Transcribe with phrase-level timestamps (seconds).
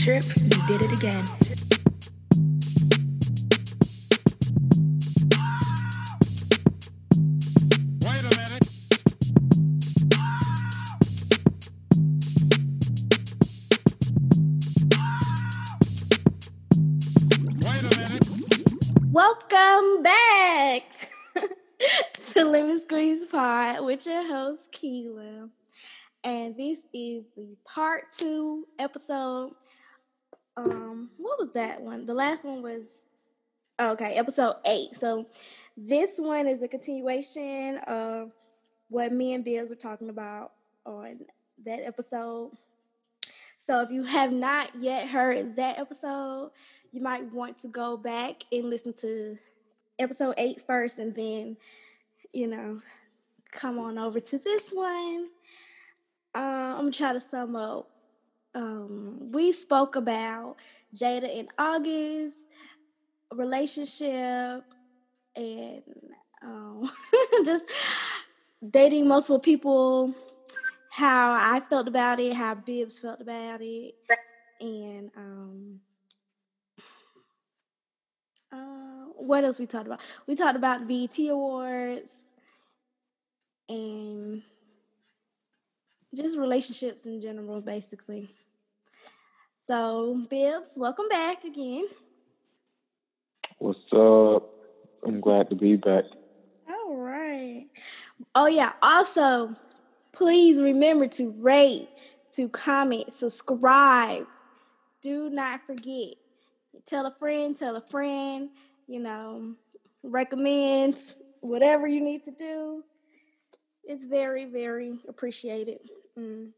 [0.00, 1.24] Trip, you did it again.
[8.00, 8.66] Wait a minute.
[17.60, 18.26] Wait a minute.
[19.10, 20.82] Welcome back
[22.32, 25.50] to Lemon Squeeze Pod with your host Keela.
[26.24, 29.52] And this is the part two episode.
[30.64, 32.06] Um, what was that one?
[32.06, 32.90] The last one was
[33.78, 34.94] oh, okay, episode eight.
[34.98, 35.26] So
[35.76, 38.32] this one is a continuation of
[38.88, 40.52] what me and Bills were talking about
[40.84, 41.20] on
[41.64, 42.52] that episode.
[43.58, 46.50] So if you have not yet heard that episode,
[46.92, 49.38] you might want to go back and listen to
[49.98, 51.56] episode eight first and then,
[52.32, 52.80] you know,
[53.52, 55.28] come on over to this one.
[56.34, 57.89] Uh, I'm gonna try to sum up.
[58.54, 60.56] Um, we spoke about
[60.94, 62.36] Jada and August
[63.32, 64.64] relationship
[65.36, 65.82] and
[66.42, 66.90] um,
[67.44, 67.64] just
[68.68, 70.14] dating multiple people,
[70.90, 73.94] how I felt about it, how Bibbs felt about it,
[74.60, 75.80] and um,
[78.52, 80.00] uh, what else we talked about?
[80.26, 82.10] We talked about BET Awards
[83.68, 84.42] and
[86.14, 88.28] just relationships in general, basically.
[89.70, 91.84] So, Bibbs, welcome back again.
[93.58, 94.50] What's up?
[95.06, 96.06] I'm glad to be back.
[96.68, 97.66] All right.
[98.34, 98.72] Oh, yeah.
[98.82, 99.54] Also,
[100.10, 101.88] please remember to rate,
[102.32, 104.26] to comment, subscribe.
[105.02, 106.14] Do not forget.
[106.86, 108.50] Tell a friend, tell a friend,
[108.88, 109.54] you know,
[110.02, 110.96] recommend
[111.42, 112.82] whatever you need to do.
[113.84, 115.78] It's very, very appreciated.
[116.18, 116.48] Mm.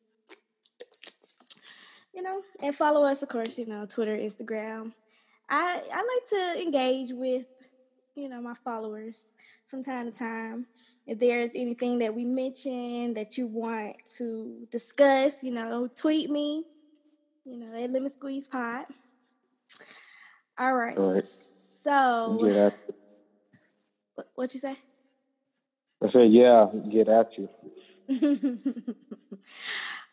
[2.14, 4.92] You know, and follow us, of course, you know, Twitter, Instagram.
[5.48, 7.46] I, I like to engage with,
[8.14, 9.24] you know, my followers
[9.68, 10.66] from time to time.
[11.06, 16.64] If there's anything that we mention that you want to discuss, you know, tweet me,
[17.44, 18.84] you know, at Lemon Squeeze Pod.
[20.58, 20.96] All right.
[20.96, 21.24] All right.
[21.82, 22.74] So, Get at,
[24.14, 24.76] what, what you say?
[26.02, 27.48] I said, yeah, get at you.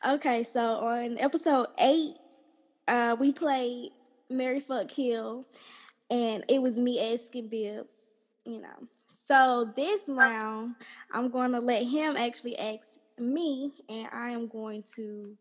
[0.08, 2.14] okay, so on episode eight,
[2.88, 3.92] uh, we played
[4.30, 5.46] Marry Fuck Kill,
[6.10, 7.98] and it was me asking Bibbs,
[8.46, 8.88] you know.
[9.08, 10.76] So this round,
[11.14, 15.36] I'm going to let him actually ask me, and I am going to,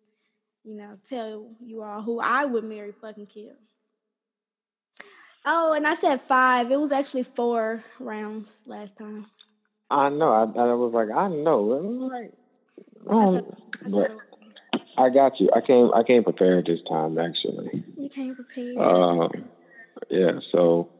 [0.64, 3.52] you know, tell you all who I would marry fucking kill.
[5.46, 6.70] Oh, and I said five.
[6.70, 9.26] It was actually four rounds last time.
[9.90, 10.30] I know.
[10.30, 11.60] I, I was like, I know.
[11.62, 12.32] Like,
[13.08, 14.10] I I don't, thought- I thought
[14.98, 15.48] I got you.
[15.54, 15.90] I came.
[15.94, 17.84] I came prepared this time, actually.
[17.96, 18.76] you came prepared.
[18.78, 19.30] Um,
[20.10, 20.40] yeah.
[20.50, 20.90] So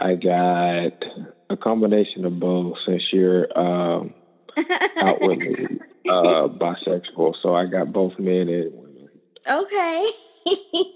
[0.00, 1.04] I got
[1.48, 2.76] a combination of both.
[2.84, 4.14] Since you're um,
[4.96, 9.08] outwardly uh, bisexual, so I got both men and women.
[9.48, 10.08] okay.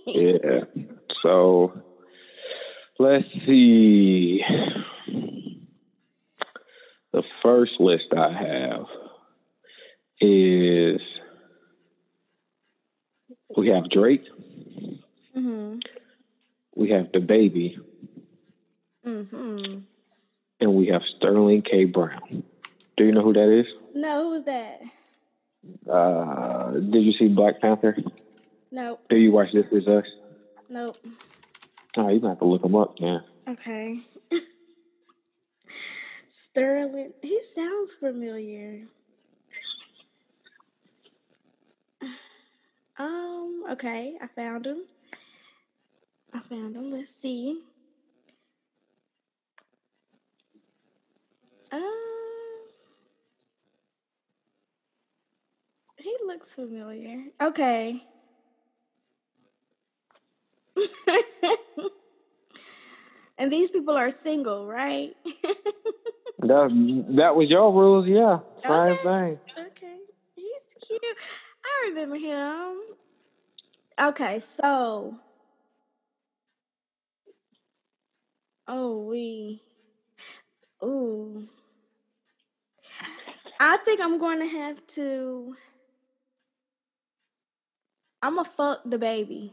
[0.06, 0.64] Yeah.
[1.20, 1.72] So
[2.98, 4.42] let's see.
[7.12, 8.86] The first list I have
[10.20, 11.00] is
[13.56, 14.24] we have Drake,
[15.34, 15.78] hmm
[16.76, 17.76] we have DaBaby,
[19.04, 19.78] hmm
[20.60, 21.84] and we have Sterling K.
[21.84, 22.42] Brown.
[22.96, 23.66] Do you know who that is?
[23.94, 24.80] No, who was that?
[25.88, 27.96] Uh, did you see Black Panther?
[28.70, 29.00] Nope.
[29.08, 30.04] Do you watch This Is Us?
[30.68, 30.96] Nope.
[31.96, 33.20] Oh, you have to look him up, man.
[33.48, 34.00] Okay.
[36.28, 37.12] Sterling.
[37.22, 38.82] He sounds familiar.
[42.98, 44.82] Um, okay, I found him.
[46.32, 46.90] I found him.
[46.92, 47.60] Let's see.
[51.72, 51.82] Um,
[55.98, 57.24] he looks familiar.
[57.40, 58.02] Okay.
[63.38, 65.16] and these people are single, right?
[66.40, 66.68] That
[67.16, 68.40] that was your rules, yeah.
[68.66, 69.02] Same Okay.
[69.02, 69.38] thing.
[71.84, 71.90] Okay.
[71.90, 71.90] He's cute.
[71.90, 72.80] I remember him.
[74.00, 75.18] Okay, so
[78.68, 79.62] Oh we
[80.84, 81.48] Ooh.
[83.60, 85.54] I think I'm going to have to
[88.22, 89.52] I'm gonna fuck DaBaby.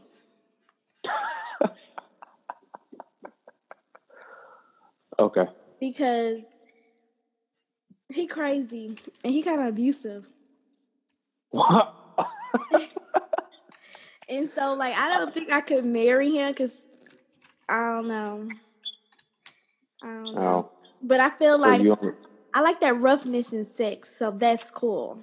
[5.18, 5.46] Okay.
[5.80, 6.38] because
[8.12, 10.28] he crazy and he kind of abusive.
[14.28, 16.86] And so, like, I don't think I could marry him because
[17.68, 18.48] I don't know.
[20.02, 20.40] I don't know.
[20.40, 20.70] Oh,
[21.02, 21.80] But I feel so like
[22.54, 25.20] I like that roughness in sex, so that's cool.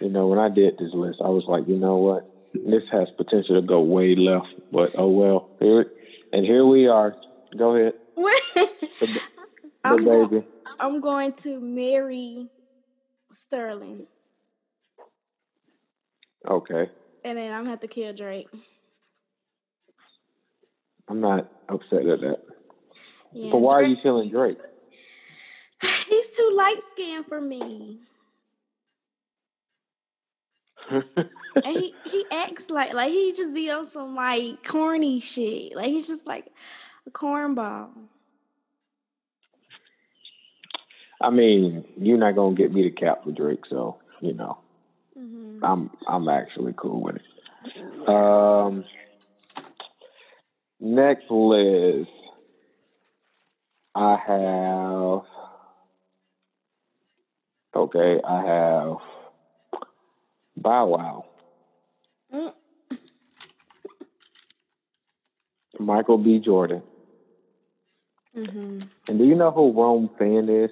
[0.00, 2.24] you know, when I did this list, I was like, you know what?
[2.54, 5.50] This has potential to go way left, but oh well.
[5.60, 5.86] Here,
[6.32, 7.14] and here we are.
[7.56, 7.94] Go ahead,
[9.00, 9.18] the, the
[9.84, 10.30] I'm, go-
[10.80, 12.48] I'm going to marry
[13.34, 14.06] Sterling,
[16.46, 16.90] Okay,
[17.24, 18.48] and then I'm gonna have to kill Drake.
[21.08, 22.40] I'm not upset at that.
[23.32, 24.58] Yeah, But why are you killing Drake?
[26.08, 28.00] He's too light skinned for me.
[30.90, 31.28] And
[31.64, 35.74] he, he acts like like he just be on some like corny shit.
[35.74, 36.46] Like he's just like
[37.06, 37.90] a cornball.
[41.20, 44.58] I mean, you're not gonna get me to cap for Drake, so you know,
[45.62, 48.08] I'm I'm actually cool with it.
[48.08, 48.84] Um,
[50.80, 52.10] next list,
[53.94, 55.22] I have.
[57.76, 58.96] Okay, I have
[60.56, 61.24] Bow Wow,
[62.32, 62.54] Mm.
[65.80, 66.40] Michael B.
[66.40, 66.82] Jordan,
[68.34, 70.70] hmm and do you know who Rome Flynn is?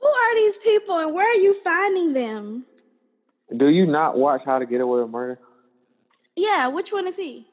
[0.00, 2.67] Who are these people and where are you finding them?
[3.56, 5.38] Do you not watch How to Get Away with Murder?
[6.36, 7.46] Yeah, which one is he?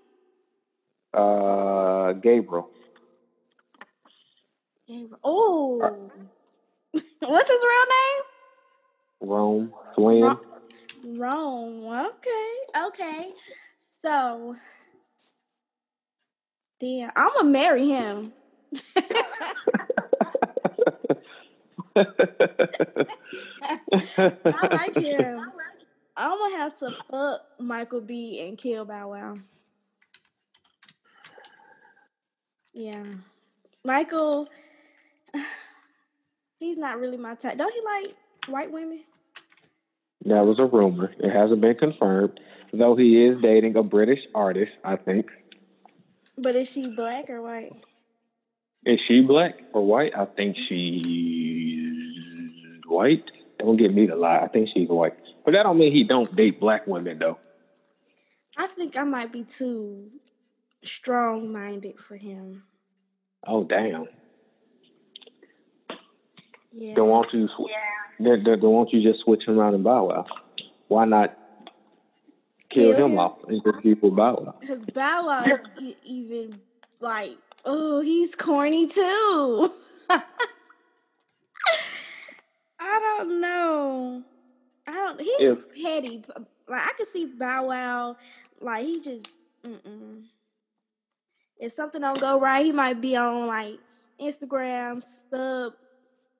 [1.13, 2.69] Uh, Gabriel.
[4.87, 5.19] Gabriel.
[5.23, 6.11] Oh,
[7.21, 8.23] what's his real name?
[9.21, 10.21] Rome Flynn.
[10.21, 10.41] Ro-
[11.05, 12.07] Rome.
[12.07, 12.53] Okay,
[12.87, 13.31] okay.
[14.01, 14.55] So,
[16.79, 18.33] damn, I'm gonna marry him.
[21.95, 22.05] I
[24.71, 25.51] like him.
[26.17, 29.35] I'm gonna have to fuck Michael B and kill Bow Wow.
[32.73, 33.03] Yeah,
[33.83, 34.47] Michael.
[36.59, 37.57] He's not really my type.
[37.57, 38.15] Don't he like
[38.47, 39.03] white women?
[40.25, 41.13] That was a rumor.
[41.19, 42.39] It hasn't been confirmed,
[42.73, 45.27] though he is dating a British artist, I think.
[46.37, 47.73] But is she black or white?
[48.85, 50.13] Is she black or white?
[50.17, 51.05] I think she's
[52.87, 53.23] white.
[53.59, 54.39] Don't get me to lie.
[54.39, 55.13] I think she's white.
[55.45, 57.37] But that don't mean he don't date black women though.
[58.57, 60.09] I think I might be too
[60.83, 62.63] strong minded for him.
[63.45, 64.07] Oh damn.
[66.73, 66.95] Yeah.
[66.95, 67.69] Then won't you sw-
[68.19, 70.25] then, then won't you just switch him around and Bow Wow?
[70.87, 71.37] Why not
[72.69, 73.19] kill, Kill him, him?
[73.19, 74.55] off and just be with Bow Wow?
[74.59, 76.51] Because Bow Wow is e- even
[76.99, 79.69] like, oh, he's corny too.
[82.79, 84.23] I don't know.
[84.87, 85.19] I don't.
[85.19, 86.23] He's If- petty.
[86.67, 88.17] Like I can see Bow Wow.
[88.61, 89.29] Like he just.
[89.63, 90.23] Mm-mm.
[91.57, 93.79] If something don't go right, he might be on like
[94.21, 95.73] Instagram, sub,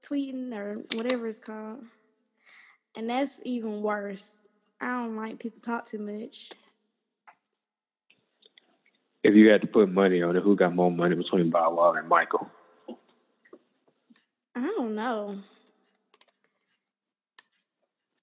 [0.05, 1.85] tweeting or whatever it's called,
[2.97, 4.47] and that's even worse.
[4.81, 6.51] I don't like people talk too much.
[9.23, 11.93] If you had to put money on it, who got more money between Bow Wow
[11.93, 12.47] and Michael?
[14.53, 15.37] I don't know.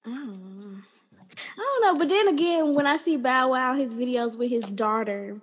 [0.04, 0.78] I don't know.
[1.56, 4.64] I don't know, but then again, when I see Bow Wow, his videos with his
[4.64, 5.40] daughter,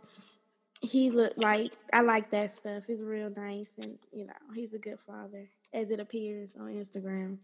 [0.81, 2.85] he look like I like that stuff.
[2.85, 7.39] He's real nice, and you know, he's a good father, as it appears on Instagram.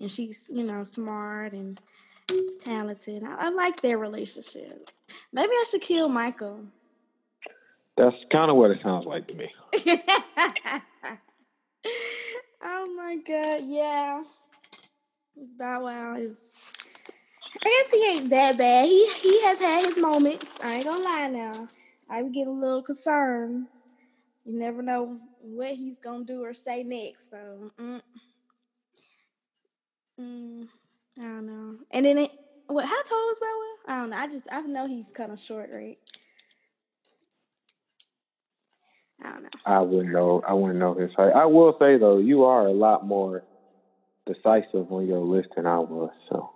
[0.00, 1.80] And she's, you know, smart and
[2.60, 3.22] talented.
[3.22, 4.90] I, I like their relationship.
[5.32, 6.64] Maybe I should kill Michael.
[7.96, 9.48] That's kind of what it sounds like to me.
[12.62, 14.24] oh my god, yeah.
[15.58, 16.40] Bow Wow is.
[17.64, 18.86] I guess he ain't that bad.
[18.88, 20.44] He he has had his moments.
[20.62, 21.68] I ain't gonna lie now.
[22.08, 23.66] I would get a little concerned.
[24.44, 27.30] You never know what he's gonna do or say next.
[27.30, 28.00] So, mm,
[30.20, 30.68] mm,
[31.18, 31.76] I don't know.
[31.90, 32.30] And then it,
[32.66, 32.84] what?
[32.84, 33.94] How tall is Bow Wow?
[33.94, 34.16] I don't know.
[34.16, 35.98] I just I know he's kind of short, right?
[39.22, 39.48] I don't know.
[39.64, 40.42] I wouldn't know.
[40.46, 41.32] I wouldn't know his height.
[41.32, 43.44] I will say though, you are a lot more
[44.26, 46.10] decisive on your list than I was.
[46.28, 46.50] So,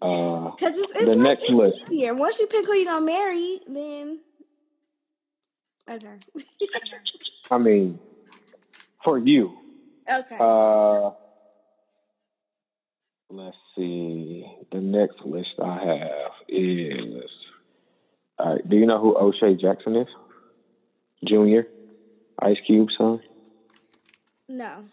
[0.00, 1.90] uh, Cause it's, The next list.
[1.90, 2.14] easier.
[2.14, 4.20] Once you pick who you're gonna marry, then
[5.88, 6.16] okay,
[7.50, 7.98] I mean,
[9.04, 9.52] for you,
[10.08, 10.36] okay.
[10.40, 11.10] uh,
[13.30, 14.46] let's see.
[14.72, 17.30] The next list I have is.
[18.38, 18.68] All right.
[18.68, 20.08] Do you know who O'Shea Jackson is?
[21.24, 21.68] Junior,
[22.40, 23.20] Ice Cube son.
[24.48, 24.84] no,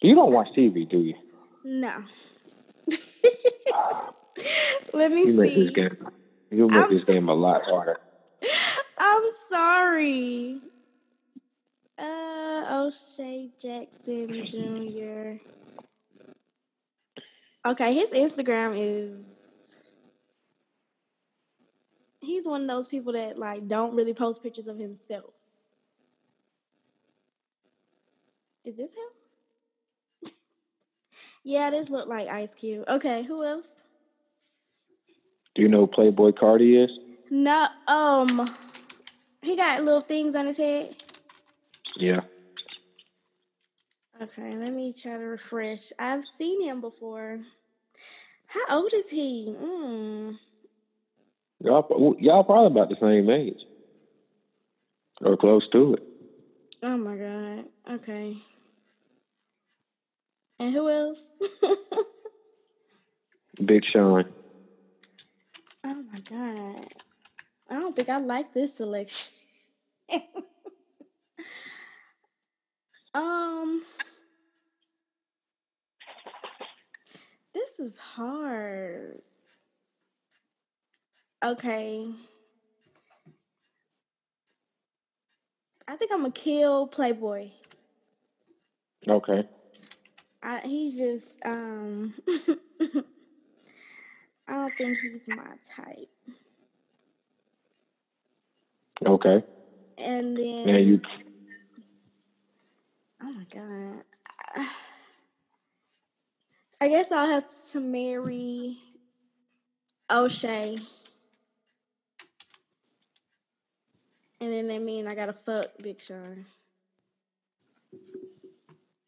[0.00, 1.14] You don't watch TV, do you?
[1.64, 2.02] no.
[4.94, 5.96] Let me You make this game.
[6.50, 7.98] You make I'm this game a lot harder.
[8.98, 10.60] I'm sorry.
[11.98, 15.40] Uh, O'Shea Jackson Jr.
[17.66, 19.26] Okay, his Instagram is.
[22.20, 25.32] He's one of those people that like don't really post pictures of himself.
[28.64, 29.25] Is this him?
[31.46, 32.82] Yeah, this look like Ice Cube.
[32.88, 33.68] Okay, who else?
[35.54, 36.90] Do you know who Playboi Carti is?
[37.30, 38.50] No, um,
[39.42, 40.90] he got little things on his head.
[41.96, 42.18] Yeah.
[44.20, 45.92] Okay, let me try to refresh.
[46.00, 47.38] I've seen him before.
[48.48, 49.54] How old is he?
[49.56, 50.36] Mm.
[51.60, 53.60] Y'all, y'all probably about the same age.
[55.20, 56.02] Or close to it.
[56.82, 57.66] Oh my god.
[57.88, 58.36] Okay.
[60.58, 61.20] And who else?
[63.64, 64.24] Big Sean.
[65.84, 66.88] oh my god.
[67.70, 69.32] I don't think I like this selection.
[73.14, 73.82] um
[77.56, 79.20] This is hard.
[81.44, 82.12] Okay.
[85.88, 87.52] I think I'm gonna kill Playboi.
[89.08, 89.44] Okay.
[90.46, 92.14] I, he's just um
[94.48, 95.44] I don't think he's my
[95.76, 96.08] type.
[99.04, 99.42] Okay.
[99.98, 101.00] And then And you
[103.22, 104.04] oh my god.
[106.80, 108.78] I guess I'll have to marry
[110.10, 110.78] O'Shea.
[114.40, 116.46] And then that mean I gotta fuck Big Sean.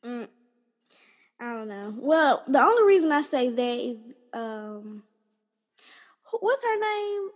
[0.04, 0.28] Mm,
[1.40, 1.95] I don't know.
[1.99, 5.04] Well, the only reason I say that is um
[6.40, 7.30] what's her name?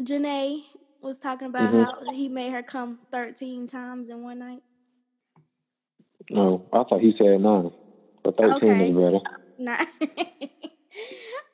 [0.00, 0.62] Janae
[1.02, 1.84] was talking about Mhm.
[1.84, 4.62] how he made her come 13 times in one night.
[6.30, 7.72] no, I thought he said nine.
[8.24, 8.90] But thirteen Okay.
[8.90, 9.20] is better.
[9.58, 9.86] Not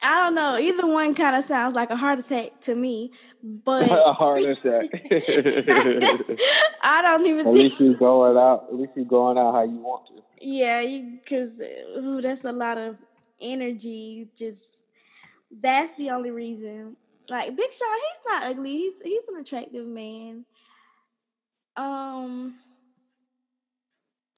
[0.09, 0.57] I don't know.
[0.57, 3.13] Either one kind of sounds like a heart attack to me,
[3.43, 4.89] but a heart attack.
[6.83, 7.55] I don't even At think.
[7.55, 8.69] least you're going out.
[8.71, 10.23] At least you're going out how you want to.
[10.41, 10.83] Yeah,
[11.23, 11.61] because
[12.23, 12.97] that's a lot of
[13.39, 14.31] energy.
[14.35, 14.65] Just
[15.51, 16.97] that's the only reason.
[17.29, 18.79] Like Big Sean, he's not ugly.
[18.79, 20.47] He's he's an attractive man.
[21.77, 22.55] Um,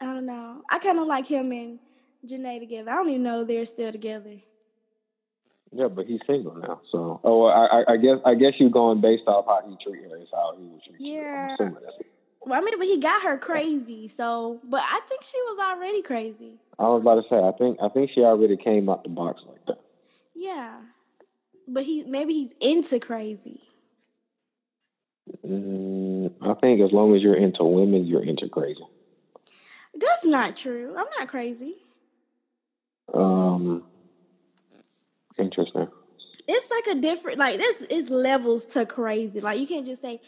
[0.01, 0.63] I don't know.
[0.69, 1.79] I kind of like him and
[2.27, 2.91] Janae together.
[2.91, 4.41] I don't even know they're still together.
[5.73, 6.81] Yeah, but he's single now.
[6.91, 9.77] So, oh, well, I, I- I guess I guess you going based off how he
[9.85, 10.97] treat her is how he would treat.
[10.99, 11.49] Yeah.
[11.51, 12.07] I'm assuming that's it.
[12.43, 14.09] Well, I mean, but he got her crazy.
[14.09, 16.55] So, but I think she was already crazy.
[16.79, 17.37] I was about to say.
[17.37, 19.79] I think I think she already came out the box like that.
[20.35, 20.81] Yeah,
[21.69, 23.61] but he maybe he's into crazy.
[25.47, 28.85] Mm, I think as long as you're into women, you're into crazy.
[29.95, 30.95] That's not true.
[30.97, 31.75] I'm not crazy.
[33.13, 33.85] Um,
[35.41, 35.89] interesting.
[36.47, 39.41] It's like a different like this is levels to crazy.
[39.41, 40.21] Like you can't just say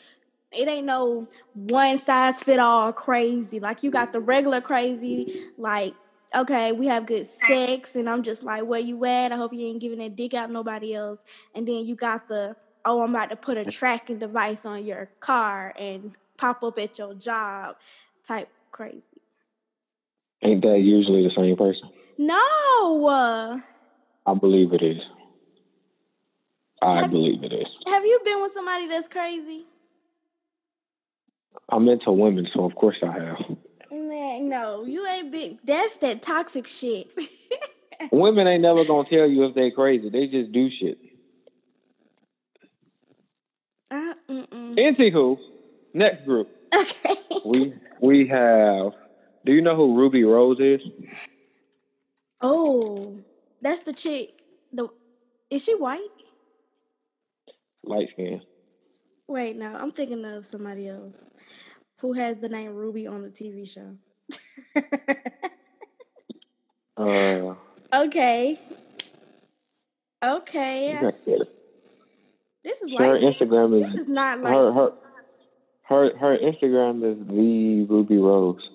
[0.53, 3.61] it ain't no one size fit all crazy.
[3.61, 5.95] Like you got the regular crazy, like,
[6.35, 9.33] okay, we have good sex, and I'm just like, where you at?
[9.33, 11.25] I hope you ain't giving that dick out nobody else.
[11.55, 15.09] And then you got the oh, I'm about to put a tracking device on your
[15.21, 17.77] car and pop up at your job
[18.27, 19.07] type crazy.
[20.43, 21.89] Ain't that usually the same person?
[22.19, 23.63] No.
[24.27, 25.01] I believe it is.
[26.81, 27.67] I Have- believe it is.
[27.87, 29.65] Have you been with somebody that's crazy?
[31.69, 33.39] I'm into women, so of course I have.
[33.91, 35.59] Man, no, you ain't been.
[35.65, 37.09] That's that toxic shit.
[38.13, 40.09] women ain't never gonna tell you if they crazy.
[40.11, 40.99] They just do shit.
[43.91, 44.77] uh, mm-mm.
[44.77, 45.39] Anywho,
[45.95, 47.15] next group Okay.
[47.45, 48.93] we we have.
[49.45, 50.81] Do you know who Rubi Rose is?
[52.41, 53.19] Oh,
[53.63, 54.43] that's the chick.
[54.73, 54.89] The
[55.51, 56.01] is she white?
[57.85, 58.43] Light skin.
[59.29, 61.17] Wait, no, I'm thinking of somebody else
[62.01, 63.97] who has the name Ruby on the TV show.
[66.97, 67.55] Uh,
[68.03, 68.59] okay.
[70.23, 71.39] Okay, I see.
[72.63, 73.33] This is her light.
[73.35, 73.49] skin.
[73.49, 74.53] Instagram This is is not light.
[74.53, 74.93] her her
[75.85, 78.69] her her Instagram is the Rubi Rose.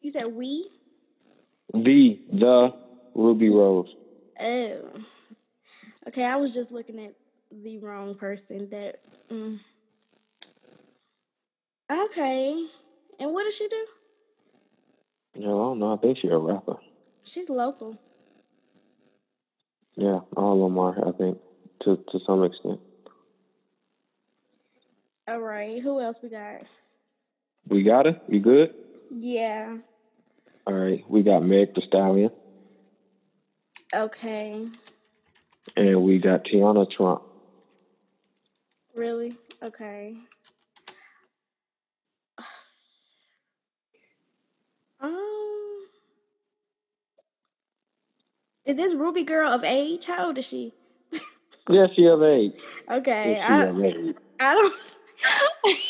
[0.00, 0.68] You said we?
[1.72, 2.74] The the
[3.18, 3.94] Rubi Rose.
[4.40, 4.90] Oh.
[6.06, 7.14] Okay, I was just looking at
[7.50, 8.70] the wrong person.
[8.70, 9.00] That.
[9.28, 9.58] Mm.
[11.90, 12.66] Okay.
[13.18, 13.86] And what does she do?
[15.34, 15.94] No, I don't know.
[15.94, 16.76] I think she's a rapper.
[17.24, 17.98] She's local.
[19.96, 21.08] Yeah, all of them are.
[21.08, 21.38] I think
[21.82, 22.78] to to some extent.
[25.26, 25.82] All right.
[25.82, 26.62] Who else we got?
[27.66, 28.20] We got it.
[28.28, 28.74] You good?
[29.10, 29.78] Yeah.
[30.66, 31.04] All right.
[31.08, 32.30] We got Meg the Stallion,
[33.94, 34.66] Okay.
[35.76, 37.22] and we got Teanna Trump.
[38.94, 39.34] Really?
[39.62, 40.16] Okay.
[45.00, 45.86] Um.
[48.66, 50.06] Is this Rubi girl of age?
[50.06, 50.74] How old is she?
[51.70, 52.54] Yeah, she of age.
[52.90, 53.38] Okay.
[53.40, 54.16] I, of age.
[54.40, 54.74] I don't.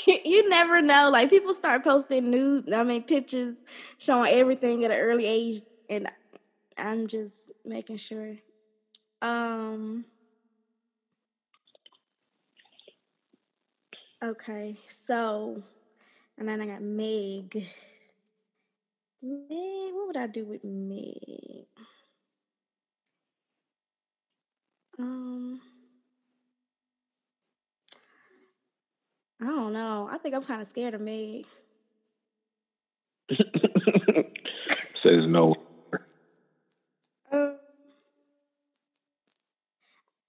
[0.26, 1.08] you never know.
[1.10, 2.64] Like people start posting news.
[2.70, 3.56] I mean, pictures
[3.96, 6.08] showing everything at an early age, and
[6.76, 7.36] I'm just
[7.68, 8.36] making sure.
[9.22, 10.04] Um.
[14.22, 15.62] Okay, so
[16.38, 17.54] and then I got Meg.
[19.22, 21.66] Meg, what would I do with Meg?
[24.98, 25.60] Um.
[29.40, 30.08] I don't know.
[30.10, 31.46] I think I'm kind of scared of Meg.
[35.02, 35.54] Says no.
[37.32, 37.58] Um,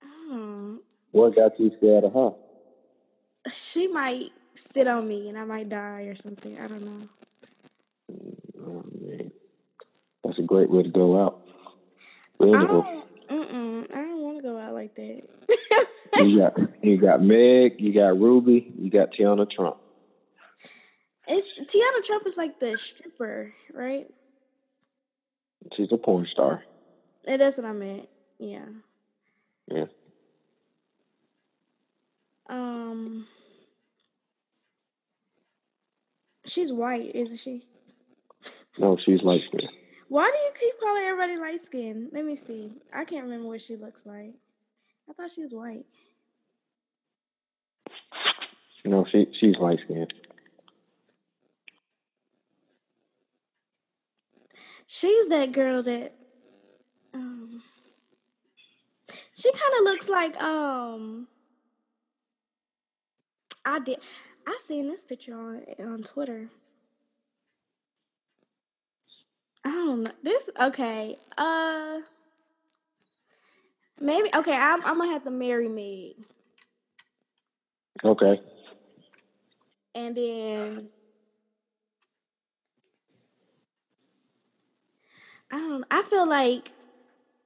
[0.04, 0.82] um,
[1.12, 2.32] What got you scared of her?
[3.52, 6.58] she might sit on me and I might die or something.
[6.60, 7.08] I don't know.
[8.62, 9.32] Oh, man.
[10.24, 11.42] That's a great way to go out.
[12.42, 13.06] I don't.
[13.32, 15.22] I don't want to go out like that.
[16.18, 19.78] you got you got Meg, you got Rubi, you got Teanna Trump.
[21.28, 24.08] it's Teanna Trump is like the stripper, right?
[25.76, 26.64] She's a porn star.
[27.26, 28.08] That's what I meant.
[28.40, 28.66] Yeah.
[29.68, 29.86] Yeah.
[32.50, 33.28] Um.
[36.46, 37.64] She's white, isn't she?
[38.80, 39.70] No, she's light skinned.
[40.08, 42.10] Why do you keep calling everybody light skinned?
[42.12, 42.72] Let me see.
[42.92, 44.34] I can't remember what she looks like.
[45.08, 45.86] I thought she was white.
[48.86, 50.14] No, she she's light skinned.
[54.88, 56.14] She's that girl that
[57.14, 57.62] um
[59.36, 61.28] she kind of looks like um
[63.66, 64.00] I did
[64.48, 66.50] I seen this picture on on Twitter.
[69.64, 70.12] I don't know.
[70.24, 71.16] This okay.
[71.38, 72.00] Uh
[74.00, 76.26] maybe okay, I'm I'm gonna have to marry Meg.
[78.04, 78.42] Okay.
[79.96, 80.90] And then
[85.52, 86.72] I don't I feel like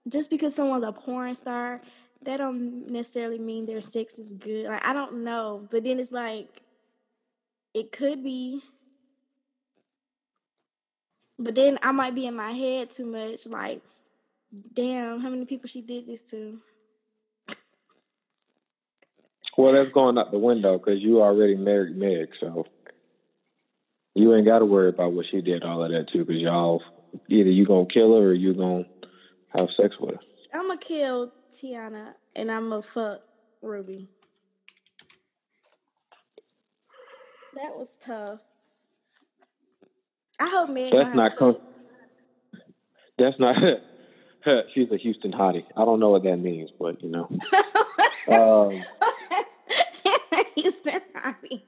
[0.07, 1.81] just because someone's a porn star,
[2.25, 4.67] that don't necessarily mean their sex is good.
[4.67, 5.67] Like I don't know.
[5.69, 6.61] But then it's like
[7.73, 8.61] it could be.
[11.39, 13.81] But then I might be in my head too much, like,
[14.73, 16.59] damn, how many people she did this to?
[19.57, 22.65] Well, that's going out the window because you already married Meg, so
[24.15, 26.23] you ain't got to worry about what she did all of that too.
[26.25, 26.81] Because y'all
[27.29, 28.85] either you gonna kill her or you gonna
[29.57, 30.21] have sex with her.
[30.53, 33.21] I'm gonna kill Teanna and I'm gonna fuck
[33.61, 34.09] Rubi.
[37.55, 38.39] That was tough.
[40.39, 40.75] I hope.
[40.91, 41.61] That's not con-
[43.17, 43.55] That's not.
[44.73, 45.63] She's a Houston hottie.
[45.77, 47.29] I don't know what that means, but you know.
[48.31, 48.83] um,
[50.57, 51.61] Houston Hottie.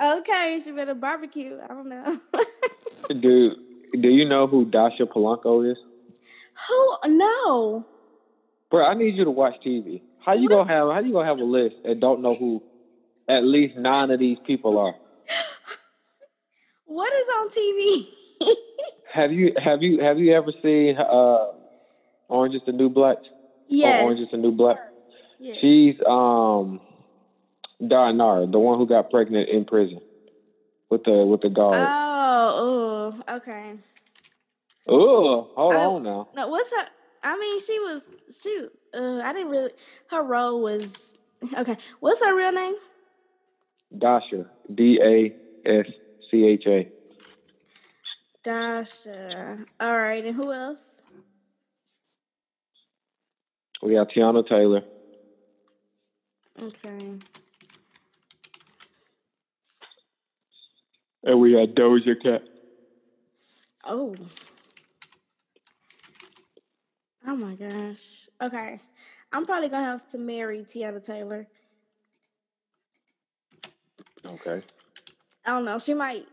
[0.00, 1.58] Okay, she better barbecue.
[1.62, 2.18] I don't know.
[3.20, 3.56] do
[3.92, 5.78] Do you know who Dascha Polanco is?
[6.68, 6.96] Who?
[7.16, 7.86] No.
[8.74, 10.02] Bro, I need you to watch TV.
[10.26, 12.60] How you gonna have How you gonna have a list and don't know who
[13.28, 14.96] at least nine of these people are?
[16.84, 18.04] What is on TV?
[19.12, 21.52] Have you Have you Have you ever seen uh,
[22.26, 23.18] Orange is the New Black?
[23.68, 24.02] Yes.
[24.02, 24.78] Orange is the New Black.
[25.38, 25.58] yes.
[25.60, 26.80] She's um
[27.80, 30.00] Dayanara, the one who got pregnant in prison
[30.90, 31.76] with the with the guard.
[31.76, 33.74] Oh, oh, okay.
[34.88, 36.28] oh, hold I- on now.
[36.34, 36.88] No, what's her?
[37.24, 38.04] I mean, she was.
[38.30, 38.60] She.
[38.60, 39.72] Was, uh, I didn't really.
[40.10, 41.16] Her role was
[41.56, 41.76] okay.
[42.00, 42.74] What's her real name?
[43.96, 45.34] Dascha, D A
[45.66, 45.86] S
[46.30, 46.88] C H A.
[48.44, 49.64] Dascha.
[49.80, 50.84] All right, and who else?
[53.82, 54.82] We got Teyana Taylor.
[56.60, 57.12] Okay.
[61.24, 62.42] And we got Doja Cat.
[63.84, 64.14] Oh.
[67.26, 68.28] Oh my gosh.
[68.42, 68.80] Okay.
[69.32, 71.46] I'm probably gonna have to marry Teyana Taylor.
[74.26, 74.62] Okay.
[75.44, 75.78] I don't know.
[75.78, 76.26] She might.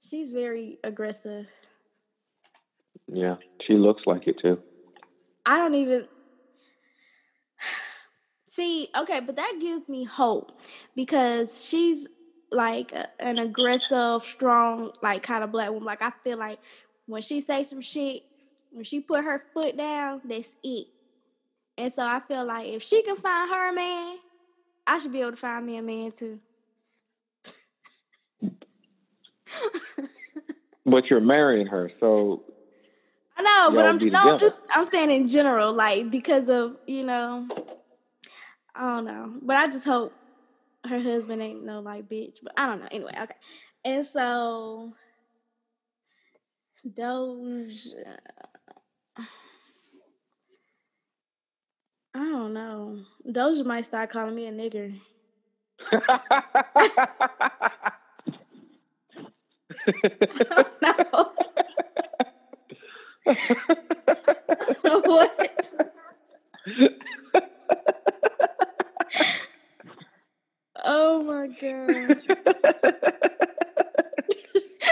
[0.00, 1.46] She's very aggressive.
[3.08, 4.60] Yeah, she looks like it too.
[5.44, 6.06] I don't even.
[8.48, 10.60] See, okay, but that gives me hope
[10.94, 12.08] because she's
[12.50, 15.84] like an aggressive, strong, like kind of black woman.
[15.84, 16.58] Like I feel like
[17.06, 18.22] when she say some shit,
[18.76, 20.88] when she put her foot down, that's it.
[21.78, 24.18] And so I feel like if she can find her man,
[24.86, 26.38] I should be able to find me a man too.
[30.88, 32.44] But you're marrying her, so
[33.36, 34.38] I know, but I'm no, together.
[34.38, 37.48] just I'm saying in general, like because of you know,
[38.72, 40.14] I don't know, but I just hope
[40.88, 42.36] her husband ain't no like bitch.
[42.40, 42.86] But I don't know.
[42.92, 43.34] Anyway, okay,
[43.84, 44.92] and so
[46.88, 48.18] Doja,
[52.14, 52.98] I don't know.
[53.28, 54.94] Doja might start calling me a nigger.
[64.82, 65.70] what?
[70.84, 72.22] Oh my god.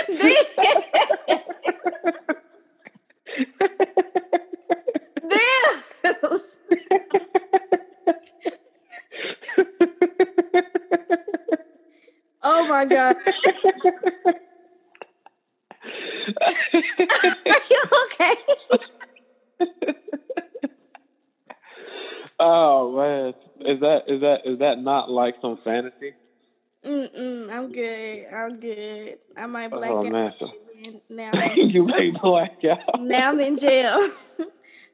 [5.30, 5.82] Damn.
[12.56, 13.16] Oh my god.
[16.42, 18.34] Are you okay?
[22.38, 23.34] oh man,
[23.68, 26.14] is that is that is that not like some fantasy?
[26.84, 28.26] Mm-mm, I'm good.
[28.32, 29.18] I'm good.
[29.36, 30.32] I might black Oh out man,
[31.08, 31.30] now.
[31.34, 33.00] I'm- you may black out.
[33.00, 33.98] now I'm in jail.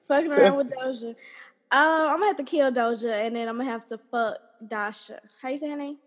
[0.06, 1.10] Fucking around with Doja.
[1.72, 5.18] Uh, I'm gonna have to kill Doja and then I'm gonna have to fuck Dascha.
[5.42, 5.98] How you say her name?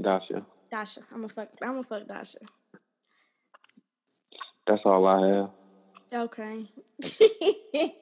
[0.00, 0.46] Gotcha.
[0.72, 0.98] Dascha.
[1.10, 1.48] I'm gonna fuck.
[1.62, 2.36] I'm gonna fuck Dascha.
[4.66, 5.50] That's all I have.
[6.14, 6.66] Okay.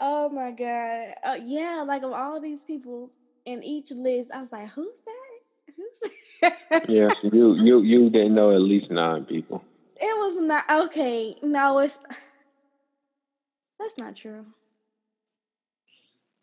[0.00, 1.14] oh my god.
[1.24, 3.10] Uh, yeah, like of all these people
[3.44, 5.74] in each list, I was like, who's that?
[5.76, 6.10] Who's
[6.70, 6.90] that?
[6.90, 9.62] Yeah, you you you didn't know at least nine people.
[9.96, 11.36] It was not okay.
[11.42, 11.98] No, it's
[13.78, 14.44] that's not true.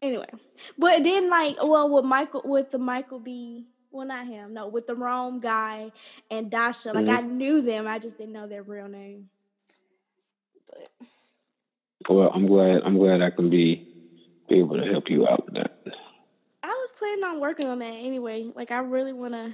[0.02, 0.30] Anyway,
[0.78, 4.88] but then like, well, with Michael, with the Michael B, well, not him, no, with
[4.88, 5.92] the Rome guy
[6.32, 7.18] and Dascha, like mm-hmm.
[7.18, 9.30] I knew them, I just didn't know their real name.
[10.68, 11.08] But
[12.10, 13.88] Well, I'm glad I'm glad I can be
[14.48, 15.78] be able to help you out with that.
[16.64, 18.52] I was planning on working on that anyway.
[18.56, 19.54] Like I really want to,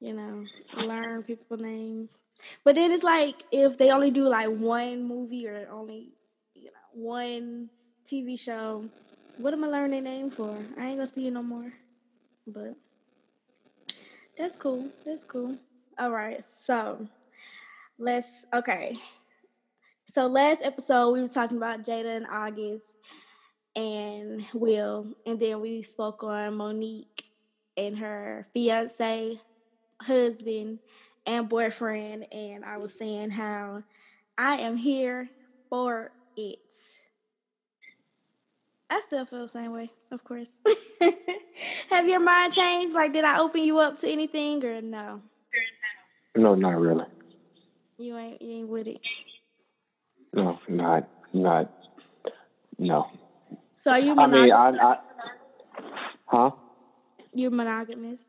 [0.00, 0.44] you know,
[0.76, 2.16] learn people's names.
[2.64, 6.12] But then it's like if they only do like one movie or only,
[6.54, 7.70] you know, one
[8.04, 8.84] TV show,
[9.38, 10.56] what am I learning their name for?
[10.78, 11.72] I ain't gonna see you no more.
[12.46, 12.74] But
[14.36, 14.88] that's cool.
[15.04, 15.56] That's cool.
[15.98, 16.44] All right.
[16.44, 17.06] So
[17.98, 18.96] let's okay.
[20.06, 22.96] So last episode we were talking about Jada and August
[23.74, 27.24] and Will, and then we spoke on Mo'Nique
[27.76, 29.38] and her fiance,
[30.00, 30.78] husband,
[31.26, 33.82] and boyfriend, and I was saying how
[34.38, 35.28] I am here
[35.68, 36.58] for it.
[38.88, 40.58] I still feel the same way, of course.
[41.90, 42.94] Have your mind changed?
[42.94, 45.22] Like, did I open you up to anything, or no?
[46.36, 47.04] No, not really.
[47.98, 49.00] You ain't, you ain't with it.
[50.32, 51.72] No, not not
[52.78, 53.10] no.
[53.78, 54.14] So are you?
[54.16, 54.98] I mean, I, I,
[56.26, 56.50] huh?
[57.34, 58.20] You're monogamous?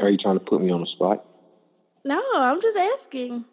[0.00, 1.24] Are you trying to put me on the spot?
[2.04, 3.44] No, I'm just asking.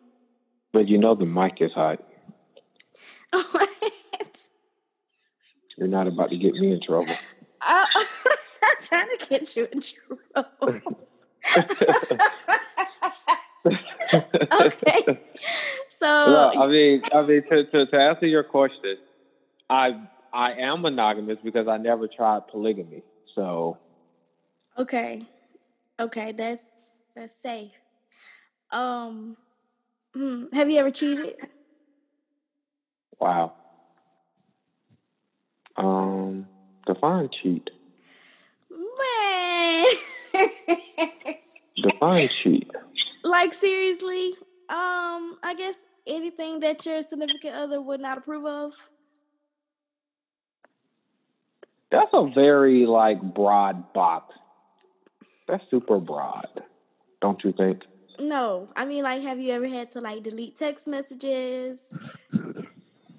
[0.72, 2.04] But you know the mic is hot.
[3.32, 3.69] What?
[5.80, 7.16] You're not about to get me in trouble.
[7.62, 7.88] I'm
[8.84, 10.82] trying to get you in trouble.
[14.62, 15.20] okay.
[15.98, 18.98] So No, I mean, I mean, to, to, to answer your question,
[19.70, 20.02] I
[20.34, 23.04] I am monogamous because I never tried polygamy.
[23.34, 23.78] So
[24.78, 25.26] okay,
[25.98, 26.66] okay, that's
[27.16, 27.72] that's safe.
[28.72, 29.38] Um,
[30.14, 31.36] hmm, have you ever cheated?
[33.20, 33.54] wow.
[35.80, 36.46] Um,
[36.86, 37.70] define cheat.
[38.70, 39.86] Man,
[41.78, 42.70] Define cheat.
[43.24, 44.34] like seriously?
[44.70, 48.74] Um, I guess anything that your significant other would not approve of.
[51.92, 54.36] That's a very like broad box.
[55.48, 56.48] That's super broad,
[57.22, 57.82] don't you think?
[58.20, 61.92] No, I mean, like, have you ever had to like delete text messages,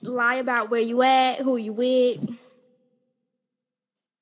[0.03, 2.21] lie about where you at, who you with?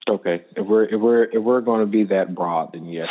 [0.09, 3.09] Okay, if we're if we're if we're going to be that broad, then yes.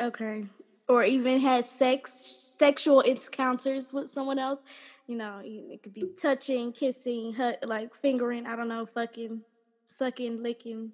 [0.00, 0.44] Okay.
[0.86, 4.66] Or even had sex, sexual encounters with someone else.
[5.06, 8.46] You know, it could be touching, kissing, hut, like fingering.
[8.46, 9.42] I don't know, fucking,
[9.86, 10.92] sucking, licking,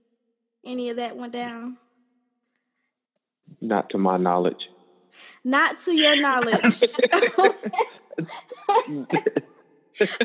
[0.64, 1.78] any of that went down?
[3.60, 4.68] Not to my knowledge.
[5.42, 6.84] Not to your knowledge.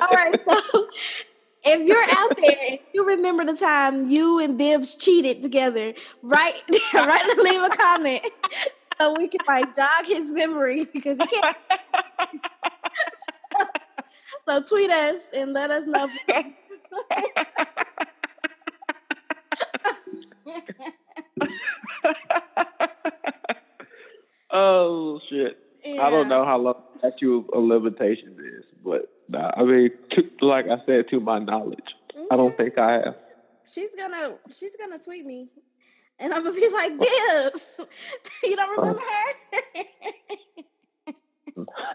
[0.02, 0.88] All right, so
[1.66, 6.62] if you're out there and you remember the time you and Bibbs cheated together, write
[6.94, 8.22] write leave a comment
[9.02, 11.58] so we can like jog his memory because he can't.
[14.46, 16.08] so tweet us and let us know.
[24.52, 25.65] oh shit!
[25.86, 30.66] I don't know how long statute of limitations is, but nah, I mean, to, like
[30.66, 31.84] I said, to my knowledge,
[32.16, 32.28] Okay.
[32.32, 32.58] I don't mm-hmm.
[32.58, 33.16] think I have.
[33.68, 35.50] She's gonna she's gonna tweet me,
[36.18, 37.50] and I'm gonna be like, oh.
[37.52, 37.82] "Bibbs,
[38.44, 38.82] you don't oh.
[38.82, 39.26] remember her?"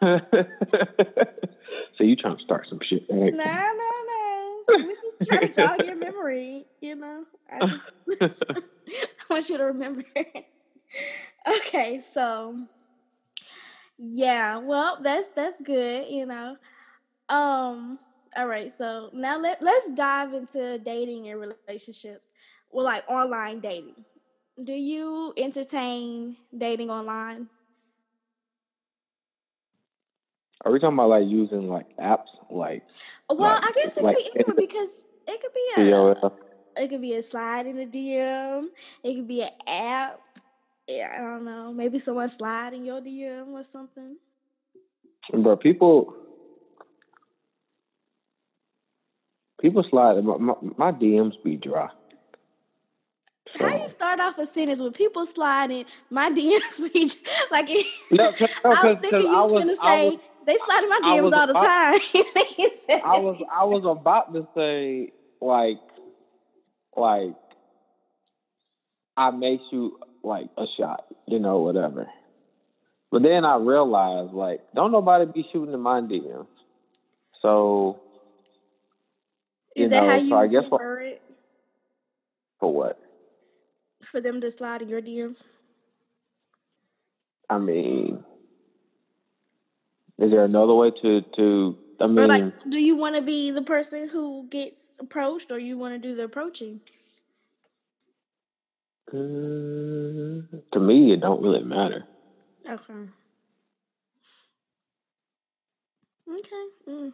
[1.97, 3.07] so you trying to start some shit?
[3.09, 3.33] Right?
[3.33, 4.17] no, no, no.
[4.87, 6.67] We just trying to jog your memory.
[6.81, 7.85] You know, I just
[8.21, 8.31] I
[9.29, 10.05] want you to remember.
[11.49, 12.57] okay, so
[14.03, 16.07] yeah, well, that's that's good.
[16.09, 16.57] You know,
[17.29, 17.99] um.
[18.37, 22.33] All right, so now let let's dive into dating and relationships.
[22.71, 24.05] Well, like online dating.
[24.65, 27.49] Do you entertain dating online?
[30.65, 32.85] Are we talking about like using like apps like
[33.29, 36.33] Well, Like- I guess it like could be because it could be a
[36.77, 38.69] it could be a slide in the DM.
[39.03, 40.21] It could be an app.
[40.91, 41.73] Yeah, I don't know.
[41.73, 44.17] Maybe someone slide in your DM or something.
[45.33, 46.15] Bro, people
[49.61, 50.23] people slide.
[50.25, 51.89] My, my, my DMs be dry.
[53.57, 55.85] So, How you start off a sentence with people sliding?
[56.11, 57.11] My DMs be
[57.51, 57.67] like.
[57.69, 60.83] It, no, 'cause- no, I was thinking you was was- gonna say was- they slide
[60.83, 62.01] in my DMs was all the time.
[62.15, 62.25] You
[63.05, 65.79] I was I was about to say like
[66.97, 67.35] like
[69.17, 72.09] I may shoot like a shot, you know, whatever.
[73.11, 76.47] But then I realized like don't nobody be shooting in my DMs.
[77.43, 78.01] So
[79.75, 81.23] you Is that know, how so you I guess what- prefer it
[82.59, 82.99] for what?
[84.05, 85.43] for them to slide in your DMs?
[87.49, 88.25] I mean
[90.19, 93.51] is there another way to to I mean Or like, do you want to be
[93.51, 96.81] the person who gets approached, or you want to do the approaching?
[99.13, 102.05] Mm, to me it don't really matter.
[102.69, 103.09] Okay.
[106.29, 106.67] Okay.
[106.89, 107.13] Mm.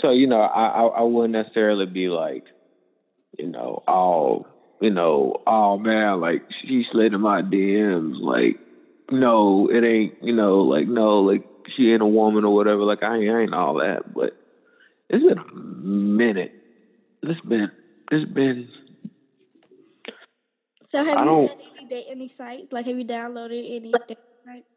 [0.00, 2.44] So you know, I, I I wouldn't necessarily be like,
[3.38, 4.46] you know, oh,
[4.80, 8.20] you know, oh man, like she slid in my DMs.
[8.20, 8.58] Like,
[9.10, 10.14] no, it ain't.
[10.22, 11.44] You know, like no, like
[11.76, 12.82] she ain't a woman or whatever.
[12.82, 14.12] Like I ain't, I ain't all that.
[14.14, 14.36] But
[15.08, 16.52] it's been a minute.
[17.22, 17.70] It's been
[18.10, 18.68] it's been.
[20.88, 22.72] So have I you had any date any sites?
[22.72, 24.76] Like have you downloaded any date sites?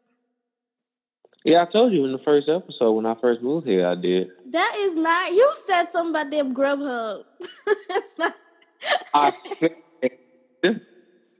[1.42, 4.28] Yeah, I told you in the first episode when I first moved here, I did.
[4.50, 5.32] That is not.
[5.32, 7.22] You said something about them Grubhub.
[7.88, 8.34] That's not.
[9.14, 9.32] I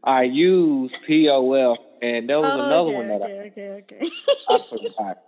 [0.02, 4.06] I used POF, and there was Oh, another okay, one that I okay, okay, okay.
[4.50, 5.18] I forgot.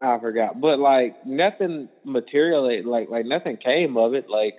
[0.00, 0.60] I forgot.
[0.60, 2.86] But like nothing materialized.
[2.86, 4.30] Like like nothing came of it.
[4.30, 4.54] Like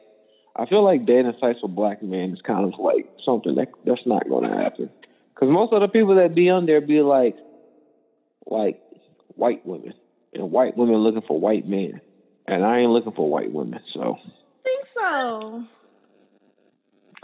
[0.55, 4.05] I feel like dating sites for black men is kind of like something that that's
[4.05, 4.89] not going to happen.
[5.33, 7.35] Because most of the people that be on there be like
[8.47, 8.79] like
[9.35, 9.93] white women
[10.33, 11.99] and white women looking for white men,
[12.47, 13.79] and I ain't looking for white women.
[13.93, 14.17] So
[14.63, 15.63] think so.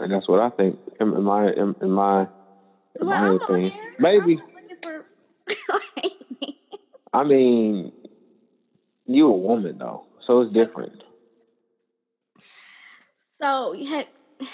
[0.00, 0.78] and that's what I think.
[1.00, 3.94] In, my in, my in Well, my I'm opinion, there.
[3.98, 4.40] maybe.
[4.82, 5.04] For.
[7.14, 7.92] I mean,
[9.06, 11.02] you a woman though, so it's different.
[13.42, 14.08] So heck,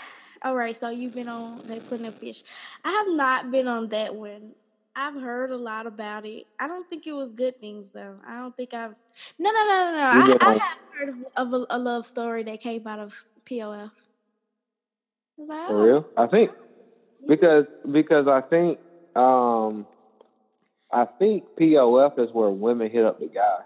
[0.43, 0.75] all right.
[0.75, 2.43] So you've been on Plenty of Fish.
[2.85, 4.53] I have not been on that one.
[4.97, 6.47] I've heard a lot about it.
[6.59, 8.17] I don't think it was good things though.
[8.27, 8.95] I don't think I've.
[9.39, 10.37] No, no, no, no, no.
[10.41, 13.91] I, I have heard of, of a, a love story that came out of POF.
[15.37, 16.07] Like, For oh, real?
[16.17, 16.51] I think
[17.29, 18.79] because because I think
[19.15, 19.87] um
[20.91, 23.59] I think POF is where women hit up the guy.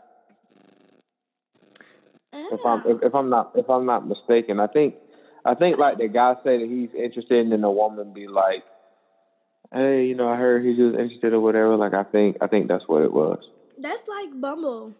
[2.34, 2.90] If I'm oh.
[2.90, 4.96] if, if I'm not if I'm not mistaken, I think
[5.44, 8.64] I think like the guy say that he's interested and then the woman be like,
[9.72, 11.76] Hey, you know, I heard he's just interested or whatever.
[11.76, 13.42] Like I think I think that's what it was.
[13.78, 14.92] That's like Bumble.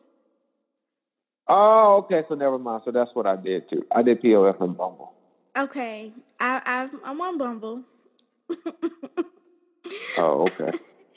[1.49, 2.83] Oh, okay, so never mind.
[2.85, 3.85] So that's what I did too.
[3.95, 5.13] I did POF and Bumble.
[5.57, 7.85] Okay, I, I I'm on Bumble.
[10.19, 10.71] Oh, okay.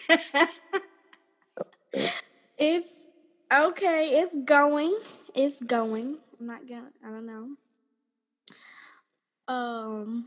[2.58, 2.90] It's
[3.54, 4.10] okay.
[4.14, 4.98] It's going.
[5.34, 6.18] It's going.
[6.40, 6.92] I'm not gonna.
[7.06, 7.50] I don't know.
[9.48, 10.26] Um.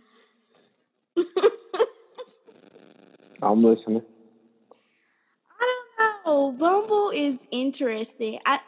[3.42, 4.02] I'm listening.
[5.60, 5.84] I
[6.24, 6.52] don't know.
[6.52, 8.38] Bumble is interesting.
[8.46, 8.60] I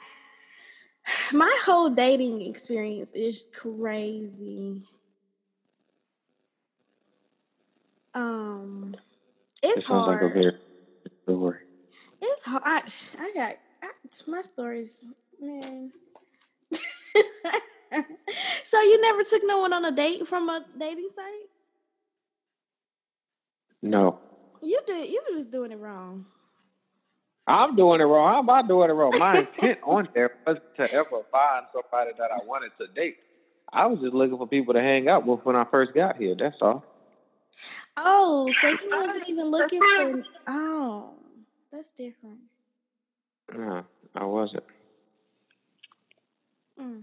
[1.33, 4.83] my whole dating experience is crazy.
[8.15, 8.97] Um,
[9.63, 10.35] it's It like a hard.
[10.35, 10.53] very
[11.25, 11.59] story.
[12.21, 12.63] It's hard.
[12.65, 12.83] I,
[13.19, 13.91] I got I,
[14.27, 15.05] my stories,
[15.41, 15.93] man.
[18.65, 21.49] so you never took no one on a date from a dating site?
[23.83, 24.19] No.
[24.63, 25.11] You did.
[25.11, 26.27] You was just doing it wrong.
[27.47, 28.33] I'm doing it wrong.
[28.33, 29.13] How am I doing it wrong?
[29.19, 33.17] My intent on there wasn't to ever find somebody that I wanted to date.
[33.73, 36.35] I was just looking for people to hang out with when I first got here.
[36.39, 36.85] That's all.
[37.97, 40.23] Oh, so you wasn't even looking for?
[40.47, 41.15] Oh,
[41.73, 42.39] that's different.
[43.53, 44.65] No, I wasn't.
[46.81, 47.03] Mm.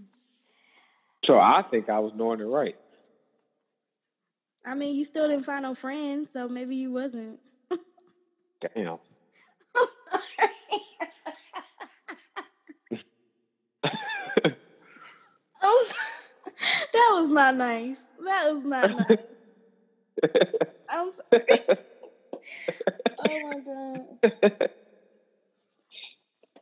[1.28, 2.74] So I think I was doing it right.
[4.64, 7.38] I mean, you still didn't find no friends, so maybe you wasn't.
[8.74, 8.96] Damn.
[16.92, 17.98] That was not nice.
[18.24, 19.18] That was not nice.
[20.88, 21.44] I'm sorry.
[23.18, 24.70] oh my god.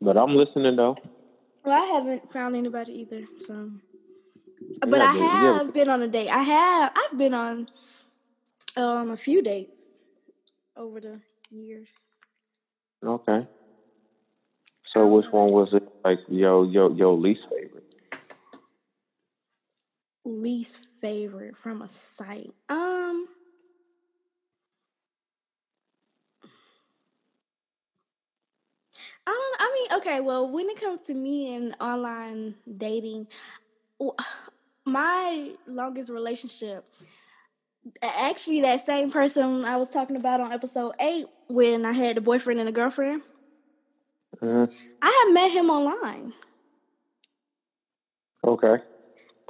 [0.01, 0.97] but I'm listening though.
[1.65, 3.71] Well, I haven't found anybody either, so.
[4.81, 6.29] But Yeah, I but you ever- have been on a date.
[6.29, 6.93] I have.
[6.97, 7.69] I've been on
[8.77, 9.79] um a few dates
[10.77, 11.89] over the years.
[13.05, 13.47] Okay.
[14.93, 15.87] So which one was it?
[16.05, 17.85] Like yo yo your least favorite?
[20.25, 22.53] Least favorite from a site.
[22.69, 23.29] Um.
[29.29, 29.57] I don't.
[29.61, 30.21] I mean, okay.
[30.21, 33.29] Well, when it comes to me and online dating,
[34.87, 36.85] my longest relationship,
[38.03, 42.21] actually, that same person I was talking about on episode eight, when I had a
[42.21, 43.23] boyfriend and a girlfriend,
[44.41, 44.73] Mhm.
[45.03, 46.33] I had met him online,
[48.45, 48.83] Okay.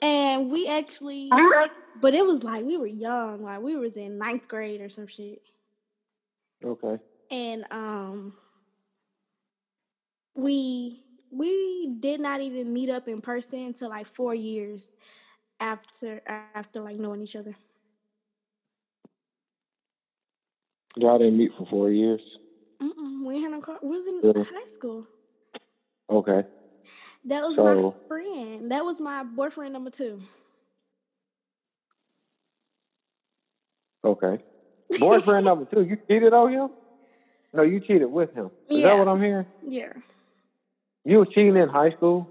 [0.03, 1.31] and we actually,
[1.94, 5.07] but it was like we were young, like we was in ninth grade or some
[5.07, 5.42] shit.
[6.64, 6.99] Okay.
[7.31, 8.35] and um
[10.35, 14.92] we we did not even meet up in person until like four years
[15.61, 17.55] after after like knowing each other
[20.99, 22.23] Y'all didn't meet for four years.
[22.83, 24.45] Mm-mm, we had no car we was in Yeah.
[24.45, 25.07] high school
[26.11, 26.45] Okay.
[27.25, 30.21] that was So- my friend that was my boyfriend number two
[34.05, 34.38] Okay.
[35.01, 36.69] Boyfriend number two, you cheated on him?
[37.53, 38.53] No, you cheated with him.
[38.69, 38.88] Is Yeah.
[38.90, 39.47] that what I'm hearing?
[39.62, 39.92] yeah
[41.05, 42.29] You were cheating in high school?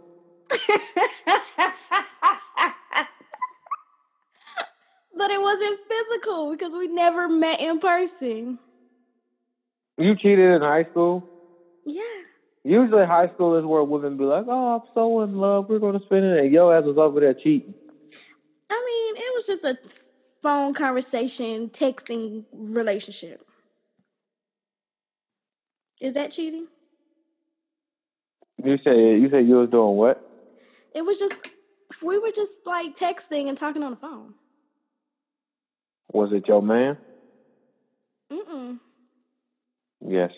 [5.26, 8.60] but it wasn't physical because we never met in person
[9.98, 11.26] You cheated in high school?
[11.84, 12.04] yeah
[12.64, 16.00] Usually high school is where women be like, Oh, I'm so in love, we're gonna
[16.06, 17.74] spend it and yo ass was over there cheating.
[18.70, 19.78] I mean, it was just a
[20.44, 23.42] phone conversation, texting relationship.
[26.00, 26.68] Is that cheating?
[28.64, 30.22] You say you say you was doing what?
[30.94, 31.50] It was just
[32.04, 34.36] we were just like texting and talking on the phone.
[36.12, 36.98] Was it your man?
[38.32, 38.80] Mm-mm.
[40.06, 40.32] Yes.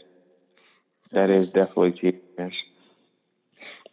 [1.10, 2.21] So that's- definitely cheating.
[2.38, 2.51] Yes.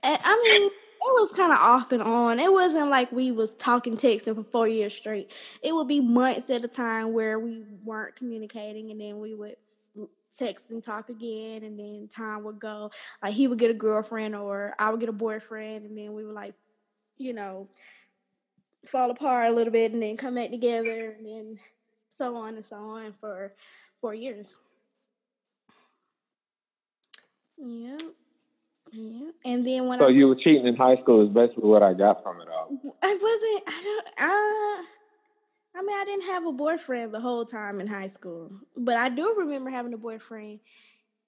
[0.03, 2.39] I mean, it was kind of off and on.
[2.39, 5.33] It wasn't like we was talking texting for four years straight.
[5.63, 9.57] It would be months at a time where we weren't communicating, and then we would
[10.37, 12.91] text and talk again, and then time would go.
[13.23, 16.25] Like he would get a girlfriend, or I would get a boyfriend, and then we
[16.27, 16.55] would like,
[17.17, 17.69] you know,
[18.87, 21.59] fall apart a little bit, and then come back together, and then
[22.13, 23.55] so on and so on for
[24.01, 24.59] four years.
[27.57, 27.99] Yeah.
[28.93, 29.31] Yeah.
[29.45, 31.95] And then when So I you were cheating in high school is basically what I
[31.95, 32.69] got from it all.
[33.03, 33.65] I wasn't.
[33.67, 34.07] I don't.
[34.07, 34.87] Uh,
[35.77, 39.09] I mean, I didn't have a boyfriend the whole time in high school, but I
[39.09, 40.61] do remember having a boyfriend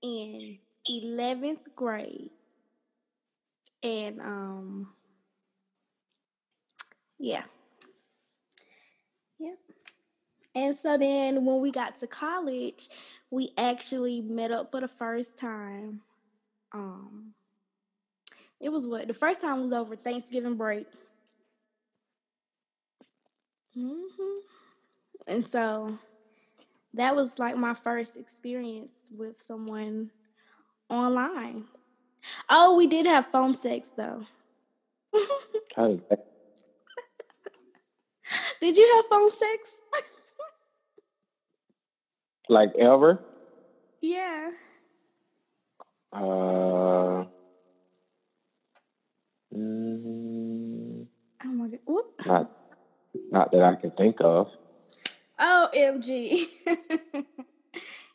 [0.03, 0.59] in
[0.89, 2.31] eleventh grade,
[3.83, 4.93] and um,
[7.19, 7.45] yeah,
[9.39, 9.59] yep.
[10.55, 12.89] And so then when we got to college,
[13.31, 16.01] we actually met up for the first time.
[16.73, 17.35] Um,
[18.61, 20.87] it was what the first time was over Thanksgiving break.
[23.77, 24.39] Mm-hmm.
[25.29, 25.99] And so
[26.95, 30.11] that was like my first experience with someone
[30.89, 31.65] online.
[32.49, 34.23] Oh, we did have phone sex though.
[35.77, 36.36] How did that-
[38.67, 39.71] did you have phone sex?
[42.49, 43.21] Like ever?
[44.01, 44.51] Yeah.
[46.13, 47.25] Uh.
[49.55, 51.07] mm,
[51.45, 51.79] Oh my god.
[51.87, 52.07] Whoop.
[52.27, 52.51] not,
[53.31, 54.49] not that I can think of.
[55.41, 56.47] OMG.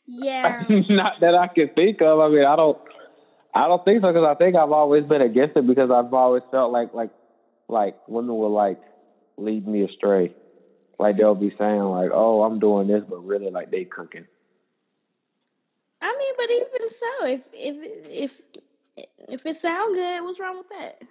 [0.06, 0.64] yeah.
[0.68, 2.20] not that I can think of.
[2.20, 2.78] I mean, I don't.
[3.54, 6.42] I don't think so because I think I've always been against it because I've always
[6.50, 7.10] felt like like
[7.68, 8.80] like women will like
[9.38, 10.34] lead me astray.
[11.02, 14.24] Like they'll be saying like, "Oh, I'm doing this," but really like they cooking.
[16.00, 18.40] I mean, but even so, if if if
[19.28, 21.02] if it sound good, what's wrong with that?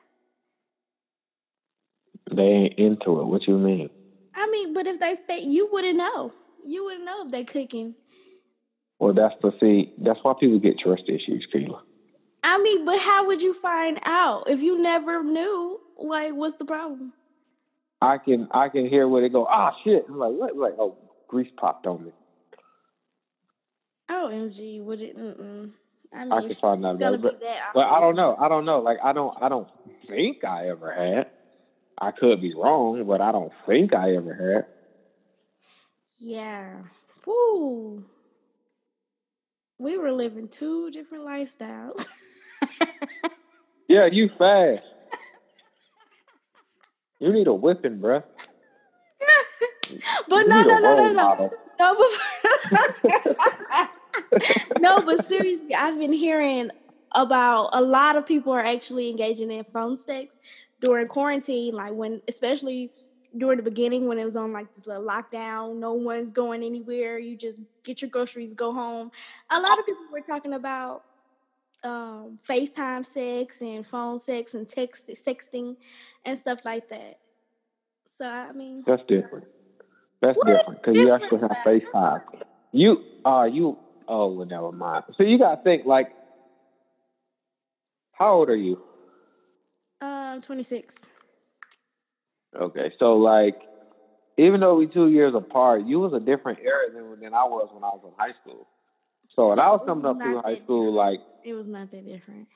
[2.34, 3.26] They ain't into it.
[3.26, 3.90] What you mean?
[4.34, 6.32] I mean, but if they fit, you wouldn't know.
[6.66, 7.96] You wouldn't know if they cooking.
[8.98, 9.94] Well, that's the see.
[9.98, 11.82] That's why people get trust issues, Keela.
[12.46, 15.82] I mean, but how would you find out if you never knew?
[15.98, 17.12] Like, what's the problem?
[18.02, 19.46] I can I can hear where they go.
[19.50, 20.06] Ah, shit.
[20.08, 20.56] I'm like, what?
[20.56, 20.98] Like, oh,
[21.28, 22.12] grease popped on me.
[24.10, 25.18] OMG, would it?
[25.18, 25.72] Mm-mm.
[26.14, 27.72] I mean, I can find out it's gonna about it, that.
[27.74, 28.36] but, but I don't know.
[28.38, 28.80] I don't know.
[28.80, 29.34] Like, I don't.
[29.42, 29.70] I don't
[30.08, 31.28] think I ever had.
[32.00, 34.66] I could be wrong, but I don't think I ever had.
[36.20, 36.82] Yeah.
[37.26, 38.04] Woo.
[39.78, 42.06] We were living two different lifestyles.
[43.92, 44.84] Yeah, you fast.
[47.22, 48.24] You need a whipping, bruh.
[50.28, 51.52] but no, no, no, no, no.
[51.80, 52.10] No, but
[54.80, 56.72] no, but seriously, I've been hearing
[57.14, 60.40] about a lot of people are actually engaging in phone sex
[60.84, 62.92] during quarantine, like when, especially
[63.38, 67.20] during the beginning when it was on like this little lockdown, no one's going anywhere.
[67.20, 69.12] You just get your groceries, go home.
[69.52, 71.04] A lot of people were talking about
[71.84, 75.78] um, FaceTime sex and phone sex and text sexting
[76.26, 77.20] and stuff like that.
[78.08, 79.46] So I mean, That's different.
[80.22, 82.22] That's different because you actually have FaceTime.
[82.72, 83.78] You, uh, you.
[84.08, 85.06] Oh, well, never mind.
[85.18, 86.10] So you gotta think like,
[88.14, 88.80] how old are you?
[90.02, 90.94] um, twenty six.
[92.56, 93.60] Okay, so like,
[94.38, 97.70] even though we two years apart, you was a different era than than I was
[97.72, 98.68] when I was in high school.
[99.36, 100.96] So when I was coming was up through high school, different.
[100.96, 102.48] like It was not that different.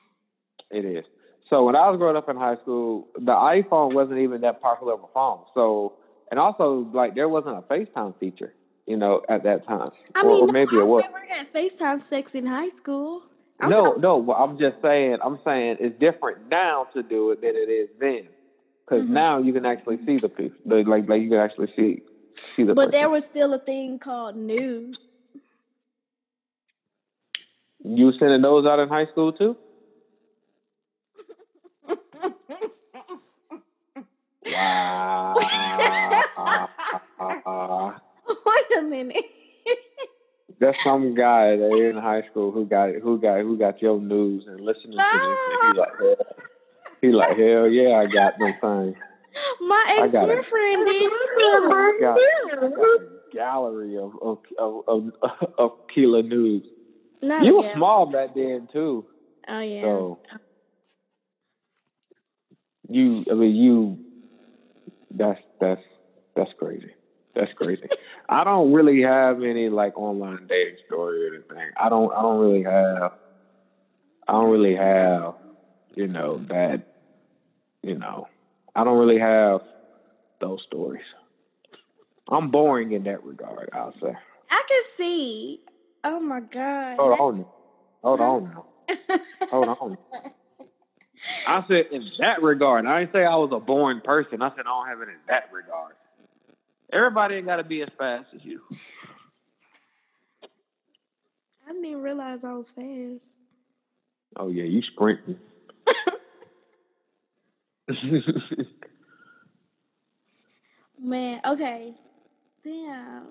[0.70, 1.04] it is.
[1.48, 4.94] So when I was growing up in high school, the iPhone wasn't even that popular
[4.94, 5.44] of a phone.
[5.54, 5.94] So
[6.30, 8.52] and also like there wasn't a FaceTime feature,
[8.86, 9.90] you know, at that time.
[10.14, 11.04] I or, mean, or no, maybe I it was.
[11.04, 13.22] never had FaceTime sex in high school.
[13.60, 14.16] I'm No, talking- no.
[14.18, 15.18] Well, I'm just saying.
[15.22, 18.28] I'm saying it's different now to do it than it is then,
[18.84, 19.10] because Mhm.
[19.10, 20.58] now you can actually see the people.
[20.66, 22.02] The, like, like you can actually see
[22.54, 22.74] see the.
[22.74, 25.15] but there was still a thing called news.
[27.86, 29.56] You sending those out in high school too?
[34.52, 35.34] Wow.
[38.46, 39.24] Wait a minute.
[40.58, 44.44] That's some guy that in high school who got who got who got your news
[44.46, 45.38] and listening to this.
[45.62, 46.16] And he like, hell,
[47.02, 48.96] he like, hell yeah, I got them things.
[49.60, 51.12] My ex girlfriend did.
[51.12, 52.20] I got, I
[52.58, 52.98] got a
[53.32, 55.12] gallery of of of, of,
[55.58, 56.64] of Keela news.
[57.22, 59.06] Not You were small back then too,
[59.48, 59.80] Oh yeah.
[59.82, 60.18] so
[62.88, 63.24] you.
[63.30, 63.98] I mean, you.
[65.10, 65.82] That's that's
[66.34, 66.90] that's crazy.
[67.34, 67.88] That's crazy.
[68.28, 71.70] I don't really have any like online dating story or anything.
[71.76, 72.12] I don't.
[72.12, 73.12] I don't really have.
[74.28, 75.34] I don't really have.
[75.94, 76.82] You know that.
[77.82, 78.26] You know,
[78.74, 79.60] I don't really have
[80.40, 81.04] those stories.
[82.28, 83.70] I'm boring in that regard.
[83.72, 84.12] I'll say.
[84.50, 85.60] I can see.
[86.04, 86.96] Oh my god.
[86.98, 87.38] Hold on.
[87.38, 87.52] now.
[88.02, 88.66] Hold on now.
[89.50, 89.98] Hold on.
[91.46, 92.86] I said in that regard.
[92.86, 94.42] I didn't say I was a boring person.
[94.42, 95.94] I said I don't have it in that regard.
[96.92, 98.60] Everybody ain't got to be as fast as you.
[101.66, 103.28] I didn't even realize I was fast.
[104.36, 105.38] Oh yeah, you sprinting.
[111.00, 111.94] Man, okay.
[112.64, 113.28] Damn.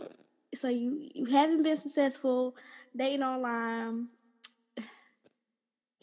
[0.55, 2.55] So you you haven't been successful
[2.95, 4.07] dating online.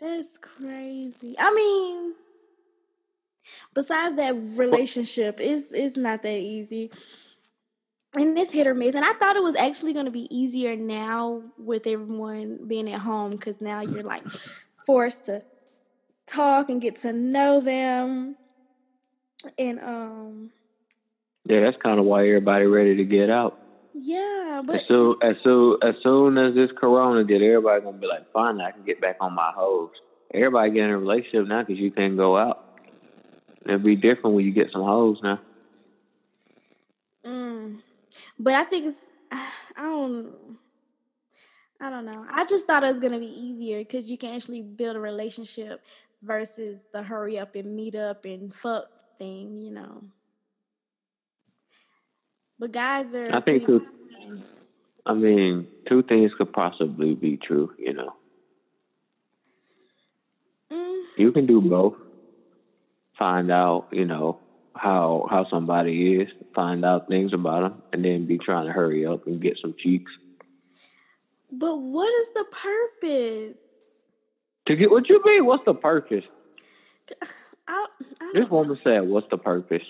[0.01, 1.37] That's crazy.
[1.39, 2.15] I mean,
[3.75, 6.91] besides that relationship, it's it's not that easy.
[8.15, 8.95] And it's hit or miss.
[8.95, 13.01] And I thought it was actually going to be easier now with everyone being at
[13.01, 14.23] home because now you're like
[14.85, 15.41] forced to
[16.27, 18.37] talk and get to know them.
[19.59, 20.51] And um,
[21.45, 23.62] yeah, that's kind of why everybody ready to get out.
[23.95, 28.31] Yeah, but soon as soon as soon as this corona did, everybody gonna be like,
[28.33, 29.91] finally, I can get back on my hoes.
[30.33, 32.65] Everybody get in a relationship now because you can't go out.
[33.67, 35.41] It'll be different when you get some hoes now.
[37.25, 37.79] Mm.
[38.39, 39.11] But I think it's
[39.77, 40.35] I don't
[41.81, 42.25] I don't know.
[42.31, 45.85] I just thought it was gonna be easier because you can actually build a relationship
[46.23, 48.87] versus the hurry up and meet up and fuck
[49.19, 50.03] thing, you know.
[52.63, 53.35] But guys are.
[53.35, 53.85] I think two.
[55.05, 57.73] I mean, two things could possibly be true.
[57.77, 58.13] You know,
[60.71, 61.97] Mm, you can do both.
[63.19, 64.39] Find out, you know,
[64.77, 66.29] how how somebody is.
[66.55, 69.75] Find out things about them, and then be trying to hurry up and get some
[69.77, 70.13] cheeks
[71.53, 73.59] but what is the purpose?
[74.67, 75.45] to get what you mean.
[75.45, 76.25] What's the purpose?
[77.69, 77.87] I,
[78.21, 79.83] I This woman said, "What's the purpose?"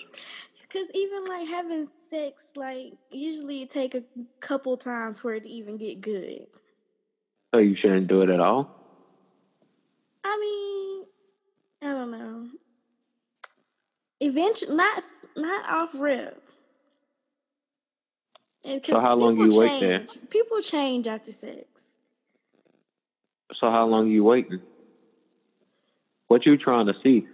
[0.73, 4.03] Because even like having sex, like usually it take a
[4.39, 6.47] couple times for it to even get good.
[7.53, 8.75] So you shouldn't do it at all.
[10.23, 11.05] I
[11.81, 12.47] mean, I don't know.
[14.19, 15.03] Eventually, not
[15.35, 16.41] not off rip.
[18.65, 20.07] And 'cause So how long you wait there?
[20.29, 21.65] People change after sex.
[23.59, 24.61] So how long you waiting?
[26.29, 27.27] What you trying to see?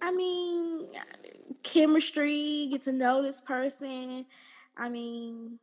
[0.00, 0.73] I mean,
[1.62, 4.26] chemistry, get to know this person.
[4.76, 5.58] I mean,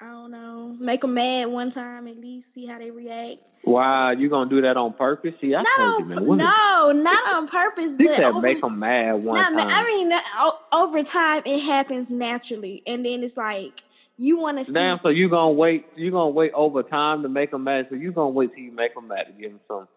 [0.00, 0.76] I don't know.
[0.78, 3.38] Make them mad one time at least, see how they react.
[3.64, 5.34] Wow, you gonna do that on purpose?
[5.40, 6.20] See, I Not told you, man.
[6.26, 9.56] Women, no, not on purpose, She but said over, make them mad one Nah, time.
[9.56, 13.82] man, I mean, over time it happens naturally, and then it's like
[14.16, 14.72] you want to see.
[14.72, 15.86] Damn, so you gonna wait?
[15.94, 17.88] You gonna wait over time to make them mad?
[17.90, 19.88] So you gonna wait till you make them mad to give them some,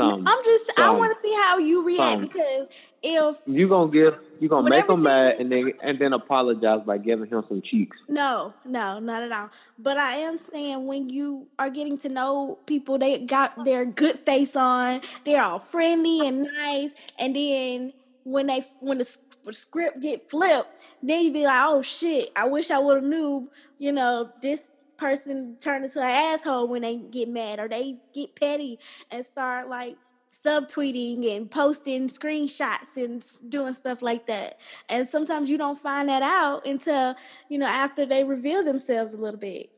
[0.00, 0.26] some.
[0.26, 2.68] I'm just, I want to see how you react some- because
[3.02, 4.14] if you gonna give?
[4.40, 7.96] You gonna make them mad and then and then apologize by giving him some cheeks?
[8.08, 9.50] no, no, not at all.
[9.78, 14.18] But I am saying when you are getting to know people, they got their good
[14.18, 17.92] face on, they're all friendly and nice, and then
[18.24, 20.68] when they when the, the script get flipped,
[21.02, 24.68] then you be like, oh shit, I wish I would have knew, you know, this
[25.00, 28.78] person turn into an asshole when they get mad or they get petty
[29.10, 29.96] and start like
[30.44, 34.58] subtweeting and posting screenshots and doing stuff like that.
[34.88, 37.14] And sometimes you don't find that out until,
[37.48, 39.70] you know, after they reveal themselves a little bit.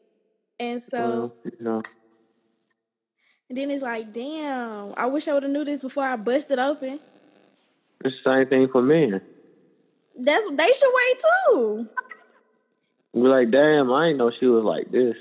[0.60, 1.82] And so you know,
[3.48, 6.58] and then it's like, damn, I wish I would have knew this before I busted
[6.58, 7.00] open.
[8.04, 9.20] it's the same thing for men.
[10.18, 11.88] That's they should wait too.
[13.14, 15.16] Be like, damn, I ain't know she was like this.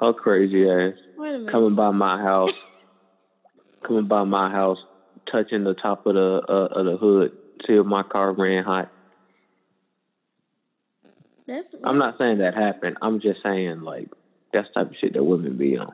[0.00, 1.52] Her crazy ass Wait a minute.
[1.52, 2.54] coming by my house,
[3.82, 4.78] coming by my house,
[5.30, 7.32] touching the top of the uh, of the hood
[7.66, 8.88] till my car ran hot.
[11.46, 12.96] That's I'm not saying that happened.
[13.02, 14.08] I'm just saying like
[14.54, 15.92] that's the type of shit that women be on.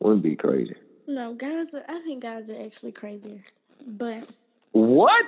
[0.00, 0.76] Women be crazy.
[1.06, 1.74] no guys.
[1.74, 3.42] Are, I think guys are actually crazier,
[3.86, 4.24] but
[4.72, 5.26] What?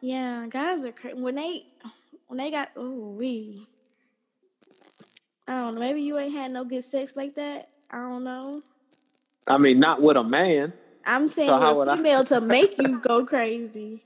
[0.00, 1.64] yeah, guys are crazy when they
[2.28, 3.66] when they got oh we.
[5.46, 5.80] I don't know.
[5.80, 7.68] Maybe you ain't had no good sex like that.
[7.90, 8.62] I don't know.
[9.46, 10.72] I mean, not with a man
[11.06, 14.02] I'm saying So with a I- female to make you go crazy.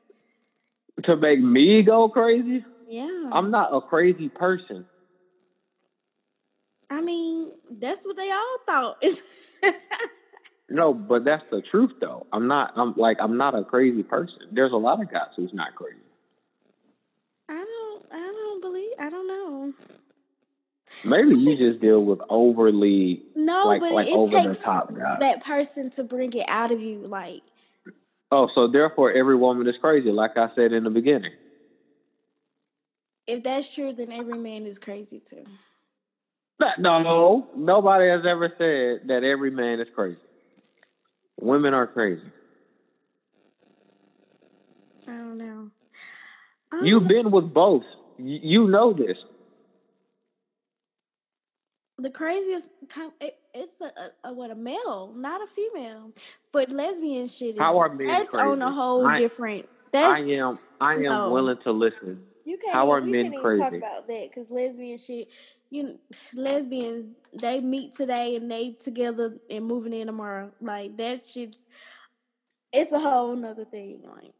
[1.04, 2.64] to make me go crazy.
[2.88, 3.30] Yeah.
[3.32, 4.84] I'm not a crazy person.
[6.90, 9.04] I mean, that's what they all thought.
[10.70, 12.26] No, but that's the truth though.
[12.30, 12.74] I'm not.
[12.76, 14.36] I'm like I'm not a crazy person.
[14.52, 15.96] There's a lot of guys who's not crazy.
[17.48, 18.04] I don't.
[18.12, 18.90] I don't believe.
[19.00, 19.72] I don't know.
[21.04, 24.94] Maybe you just deal with overly No, like but like it over the takes top
[24.94, 25.18] guys.
[25.20, 26.98] that person to bring it out of you.
[27.06, 27.42] Like,
[28.30, 31.32] Oh, so therefore every woman is crazy, like I said in the beginning.
[33.26, 35.44] if that's true, then every man is crazy too.
[36.78, 40.18] No, no, nobody has ever said that every man is crazy.
[41.40, 42.22] Women are crazy.
[45.06, 45.70] I don't know.
[46.82, 47.84] You've don't- been with both.
[48.18, 49.16] You know this.
[51.98, 52.70] The craziest.
[52.88, 56.12] com- It, it's a, a, what a male, not a female.
[56.52, 59.68] But lesbian shit is How are men that's on a whole I- different.
[59.94, 60.58] I am.
[60.80, 61.30] I am no.
[61.30, 62.22] willing to listen.
[62.44, 62.74] You can't.
[62.74, 63.76] How are men can't even talk crazy?
[63.78, 65.28] about that because lesbian shit.
[65.70, 65.98] You
[66.34, 70.50] lesbians, they meet today and they together and moving in tomorrow.
[70.60, 71.56] Like that shit.
[72.72, 74.02] It's a whole nother thing.
[74.04, 74.32] Like,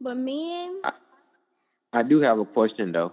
[0.00, 0.82] but men,
[1.92, 3.12] I do have a question though.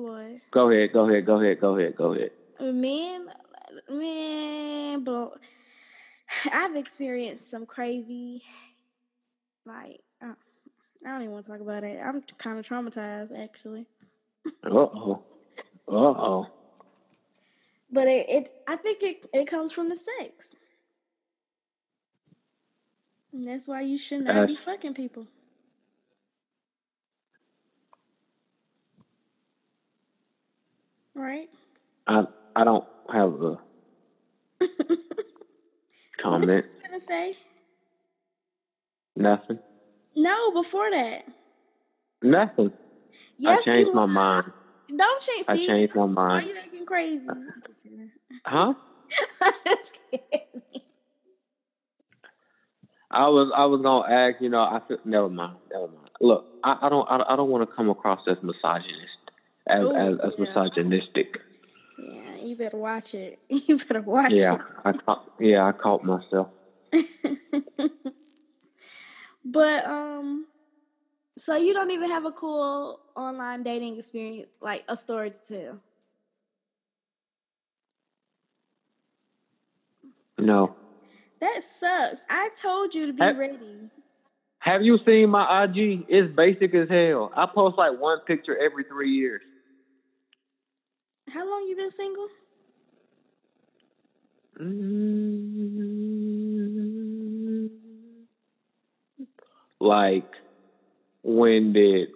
[0.00, 0.38] What?
[0.50, 0.92] Go ahead.
[0.92, 1.26] Go ahead.
[1.26, 1.60] Go ahead.
[1.60, 1.96] Go ahead.
[1.96, 2.30] Go ahead.
[2.60, 3.28] Man,
[3.88, 5.34] man, but
[6.52, 8.42] I've experienced some crazy,
[9.64, 10.34] like, uh,
[11.04, 11.98] I don't even want to talk about it.
[12.04, 13.86] I'm kind of traumatized, actually.
[14.64, 15.22] Uh oh.
[15.88, 16.46] Uh oh.
[17.92, 20.50] But it, it I think it, it comes from the sex.
[23.32, 25.26] And that's why you should not be fucking people.
[31.20, 31.48] Right?
[32.06, 32.24] I
[32.56, 33.58] I don't have a
[36.22, 36.64] comment.
[36.64, 37.34] What gonna say?
[39.16, 39.58] Nothing.
[40.16, 41.24] No, before that.
[42.22, 42.72] Nothing.
[43.38, 44.06] Yes, I changed my are.
[44.06, 44.52] mind.
[44.96, 45.44] Don't change.
[45.48, 46.48] I See, changed my Why mind.
[46.48, 47.26] you acting crazy?
[48.44, 48.74] Huh?
[53.10, 54.40] I was I was gonna ask.
[54.40, 55.56] You know, I feel, never mind.
[55.70, 56.10] Never mind.
[56.20, 59.12] Look, I, I don't I, I don't want to come across as misogynist,
[59.70, 60.44] as Ooh, as, as yeah.
[60.46, 61.40] misogynistic.
[61.98, 63.38] yeah, you better watch it.
[63.48, 65.30] You better watch Yeah, I caught.
[65.38, 66.48] Yeah, I caught myself.
[69.44, 70.46] but um,
[71.38, 75.78] so you don't even have a cool online dating experience, like a story to tell.
[80.38, 80.74] No.
[81.40, 82.20] That sucks.
[82.28, 83.90] I told you to be Have- ready.
[84.62, 86.04] Have you seen my IG?
[86.06, 87.32] It's basic as hell.
[87.34, 89.40] I post like one picture every three years.
[91.32, 92.28] How long you been single?
[94.60, 94.90] Mm,
[99.80, 100.24] Like,
[101.22, 102.10] when did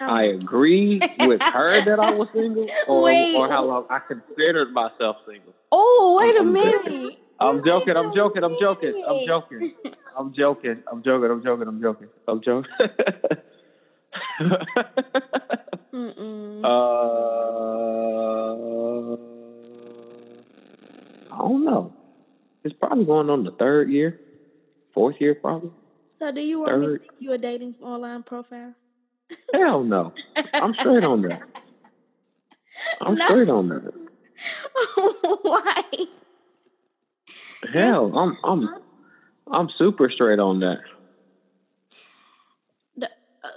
[0.00, 3.34] I agree with her that I was single, or, Wait.
[3.34, 5.54] or how long I considered myself single?
[5.72, 7.14] Oh, wait a I'm minute.
[7.40, 7.96] I'm Wait joking.
[7.96, 8.42] I'm joking.
[8.42, 8.92] I'm joking.
[9.08, 9.72] I'm joking.
[10.16, 10.68] I'm joking.
[10.68, 10.82] I'm joking.
[10.88, 11.30] I'm joking.
[11.30, 11.68] I'm joking.
[11.68, 12.66] I'm joking.
[15.96, 16.62] Mm-mm.
[16.62, 16.68] uh,
[21.34, 21.92] I don't know.
[22.64, 24.18] It's probably going on the third year,
[24.92, 25.70] fourth year, probably.
[26.18, 28.74] so, do you want me to make you a dating online profile?
[29.54, 30.12] Hell no.
[30.54, 31.42] I'm straight on that.
[33.00, 33.24] I'm No.
[33.26, 33.92] straight on that.
[35.42, 35.82] Why?
[37.72, 38.68] Hell, I'm I'm
[39.50, 40.80] I'm super straight on that.
[42.96, 43.10] The-
[43.42, 43.48] uh,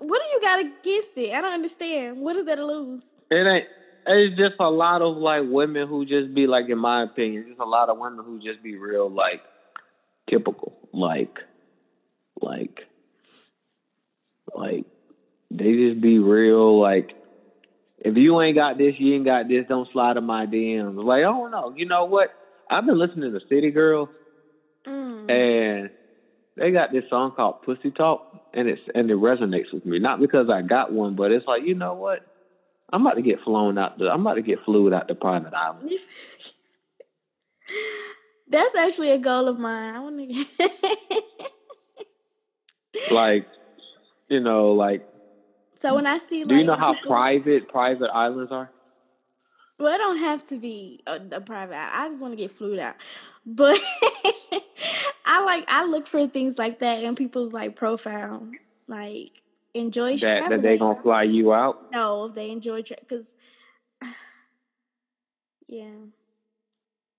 [0.00, 1.32] what do you got against it?
[1.32, 2.20] I don't understand.
[2.20, 3.02] What is that to lose?
[3.30, 3.66] It ain't.
[4.06, 7.60] It's just a lot of like women who just be like, in my opinion, just
[7.60, 9.42] a lot of women who just be real like
[10.30, 11.38] typical, like,
[12.40, 12.80] like,
[14.54, 14.84] like
[15.50, 17.10] they just be real like.
[18.00, 19.66] If you ain't got this, you ain't got this.
[19.68, 21.02] Don't slide in my DMs.
[21.02, 21.74] Like, I don't know.
[21.76, 22.30] You know what?
[22.70, 24.08] I've been listening to City Girls,
[24.86, 25.28] Mm.
[25.28, 25.90] and
[26.58, 29.98] they got this song called Pussy Talk, and it's and it resonates with me.
[29.98, 32.20] Not because I got one, but it's like, you know what?
[32.92, 35.54] I'm about to get flown out the I'm about to get flued out the private
[35.54, 35.90] island.
[38.50, 39.94] That's actually a goal of mine.
[39.94, 40.26] I want to.
[40.26, 40.46] get
[43.12, 43.46] Like,
[44.28, 45.06] you know, like
[45.80, 48.70] so when I see, do you know how private private islands are?
[49.78, 51.76] Well, it don't have to be a, a private.
[51.76, 52.96] I I just want to get flued out,
[53.46, 53.78] but
[55.28, 58.48] I like I look for things like that in people's like profile,
[58.86, 59.42] like
[59.74, 60.62] enjoy That that traveling.
[60.62, 61.92] they gonna fly you out?
[61.92, 63.34] No, if they enjoy because
[65.68, 65.96] yeah,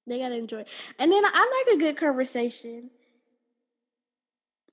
[0.08, 0.66] they gotta enjoy.
[0.98, 2.90] And then I like a good conversation.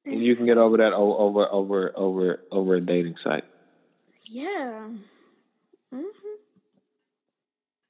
[0.07, 3.45] And you can get over that over over over over a dating site.
[4.25, 4.89] Yeah.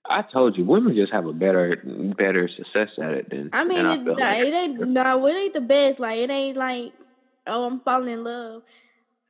[0.09, 1.77] I told you, women just have a better
[2.17, 3.51] better success at it than.
[3.53, 4.39] I mean, I it, feel like.
[4.41, 6.01] it ain't no, it ain't the best.
[6.01, 6.93] Like it ain't like
[7.47, 8.63] oh, I'm falling in love.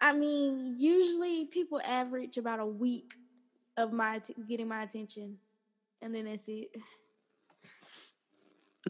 [0.00, 3.14] I mean, usually people average about a week
[3.76, 5.38] of my getting my attention,
[6.02, 6.68] and then that's it.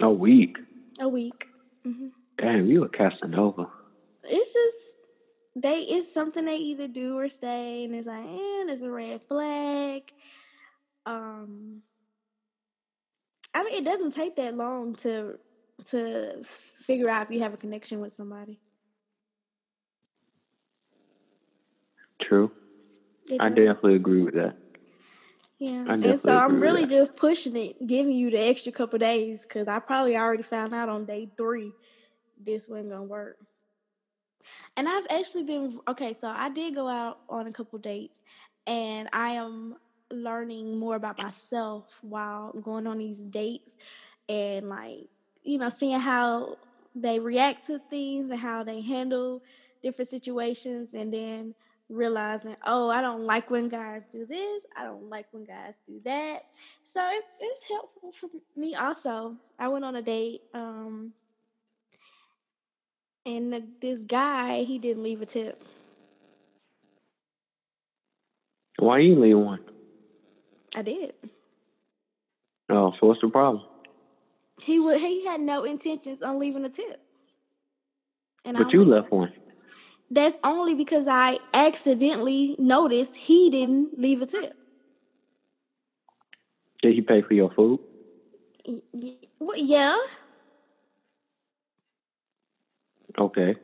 [0.01, 0.57] a week.
[1.01, 1.47] A week.
[1.85, 2.09] hmm
[2.39, 3.67] Damn, you a Casanova.
[4.25, 4.77] It's just
[5.55, 5.81] they.
[5.81, 10.13] It's something they either do or say, and it's like, and it's a red flag.
[11.07, 11.83] Um,
[13.55, 15.39] I mean, it doesn't take that long to
[15.87, 18.61] to figure out if you have a connection with somebody.
[22.21, 22.51] True.
[23.31, 24.57] It I definitely agree with that.
[25.59, 29.69] Yeah, and so I'm really just pushing it, giving you the extra couple days because
[29.69, 31.73] I probably already found out on day three
[32.39, 33.39] this wasn't gonna work.
[34.77, 36.13] And I've actually been okay.
[36.13, 38.21] So I did go out on a couple dates,
[38.67, 39.77] and I am
[40.23, 43.77] learning more about myself while going on these dates,
[44.29, 45.09] and like
[45.43, 46.57] you know, seeing how
[46.95, 49.43] they react to things and how they handle
[49.83, 51.55] different situations, and then
[51.89, 54.67] realizing, oh, I don't like when guys do this.
[54.77, 56.41] I don't like when guys do that.
[56.83, 59.37] So it's it's helpful for me also.
[59.59, 61.13] I went on a date, um,
[63.25, 65.63] and the, this guy he didn't leave a tip.
[68.79, 69.61] Why you leave one?
[70.77, 71.15] I did.
[72.69, 73.65] Oh, so what's the problem?
[74.63, 75.01] He would.
[75.01, 77.01] He had no intentions on leaving a tip.
[78.45, 79.33] And I But you left one.
[80.11, 84.55] That's only because I accidentally noticed he didn't leave a tip.
[86.83, 87.81] Did he pay for your food?
[88.67, 89.97] Y- y- well, yeah.
[93.19, 93.57] Okay.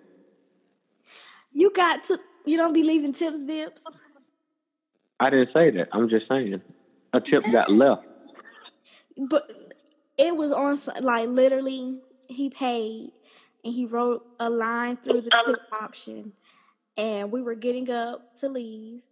[1.52, 2.18] You got to.
[2.46, 3.84] You don't be leaving tips, Bibbs.
[5.20, 5.88] I didn't say that.
[5.92, 6.60] I'm just saying
[7.12, 8.04] a tip got left.
[9.16, 9.50] But
[10.18, 13.12] it was on like literally he paid
[13.64, 16.32] and he wrote a line through the tip option
[16.96, 19.02] and we were getting up to leave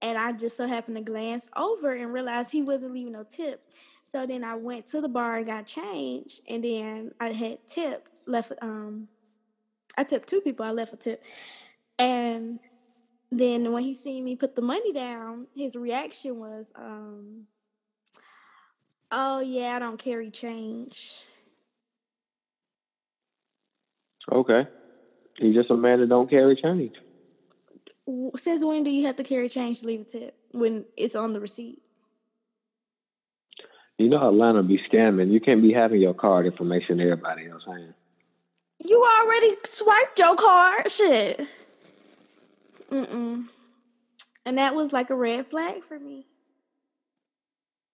[0.00, 3.62] and I just so happened to glance over and realized he wasn't leaving no tip.
[4.06, 8.08] So then I went to the bar and got changed and then I had tip
[8.26, 9.08] left um
[9.96, 11.22] I tipped two people, I left a tip.
[11.98, 12.60] And
[13.30, 17.46] then when he seen me put the money down, his reaction was um
[19.10, 21.12] Oh yeah, I don't carry change.
[24.30, 24.66] Okay.
[25.38, 26.94] He's just a man that don't carry change.
[28.36, 31.32] Since when do you have to carry change to leave a tip when it's on
[31.32, 31.80] the receipt?
[33.98, 35.30] You know Atlanta be scamming.
[35.30, 37.94] You can't be having your card information everybody else has.
[38.84, 41.40] You already swiped your card, shit.
[42.90, 43.44] Mm-mm.
[44.46, 46.26] And that was like a red flag for me.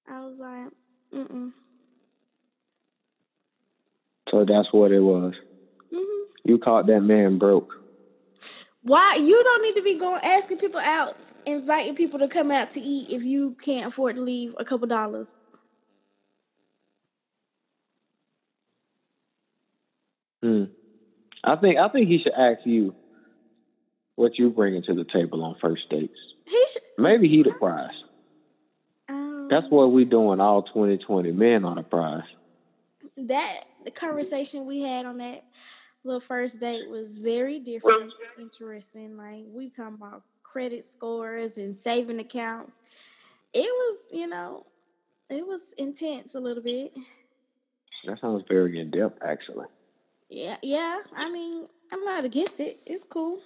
[0.09, 0.70] I was like,
[1.12, 1.53] mm-mm.
[4.30, 5.34] So that's what it was.
[5.92, 7.72] hmm You caught that man broke.
[8.82, 11.16] Why you don't need to be going asking people out,
[11.47, 14.86] inviting people to come out to eat if you can't afford to leave a couple
[14.86, 15.34] dollars.
[20.42, 20.64] Hmm.
[21.42, 22.95] I think I think he should ask you
[24.16, 26.18] what you bringing to the table on first dates.
[26.46, 26.82] He should.
[26.98, 27.90] Maybe he the prize.
[29.08, 31.32] Um, That's what we doing all 2020.
[31.32, 32.22] Men are the prize.
[33.16, 35.44] that the conversation we had on that
[36.04, 39.16] little first date was very different, interesting.
[39.16, 42.76] Like we talking about credit scores and saving accounts.
[43.52, 44.66] It was, you know,
[45.30, 46.92] it was intense a little bit.
[48.06, 49.66] That sounds very in depth, actually.
[50.28, 51.00] Yeah, yeah.
[51.16, 52.76] I mean, I'm not against it.
[52.86, 53.38] It's cool.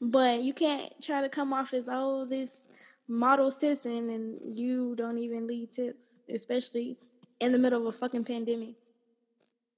[0.00, 2.66] But you can't try to come off as oh this
[3.06, 6.96] model citizen and you don't even leave tips, especially
[7.40, 8.74] in the middle of a fucking pandemic.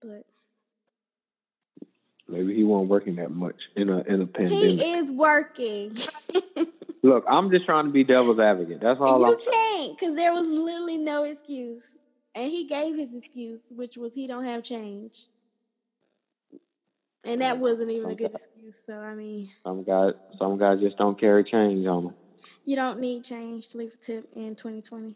[0.01, 0.25] But
[2.29, 4.81] Maybe he wasn't working that much in a in a pandemic.
[4.81, 5.97] he is working.
[7.03, 8.81] Look, I'm just trying to be devil's advocate.
[8.81, 11.83] That's all you I'm can't, because there was literally no excuse.
[12.35, 15.27] And he gave his excuse, which was he don't have change.
[17.25, 18.77] And that wasn't even a good excuse.
[18.85, 22.15] So I mean, Some guys, some guys just don't carry change on them.
[22.65, 25.15] you don't need change to leave a tip in 2020.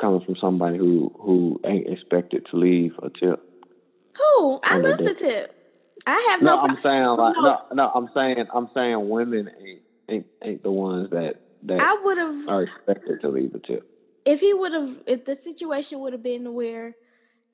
[0.00, 3.40] Coming from somebody who who ain't expected to leave a tip.
[4.16, 4.60] Who?
[4.64, 5.54] I love the tip.
[6.06, 6.56] I have no.
[6.56, 7.42] No, I'm saying like No.
[7.42, 7.90] no, no.
[7.94, 12.48] I'm saying I'm saying women ain't ain't, ain't the ones that that I would have
[12.48, 13.86] are expected to leave a tip.
[14.24, 16.94] if he would have if the situation would have been where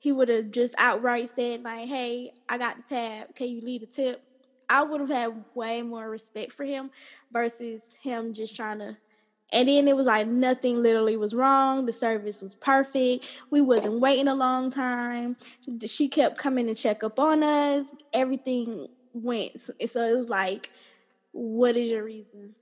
[0.01, 3.35] he would have just outright said like, "Hey, I got the tab.
[3.35, 4.23] Can you leave a tip?"
[4.67, 6.89] I would have had way more respect for him
[7.31, 8.97] versus him just trying to.
[9.53, 11.85] And then it was like nothing literally was wrong.
[11.85, 13.27] The service was perfect.
[13.51, 15.35] We wasn't waiting a long time.
[15.85, 17.93] She kept coming to check up on us.
[18.13, 19.59] Everything went.
[19.59, 20.71] So it was like,
[21.33, 22.55] what is your reason?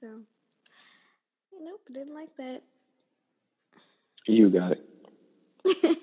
[0.00, 0.22] So,
[1.60, 2.62] nope, didn't like that.
[4.26, 4.84] You got it.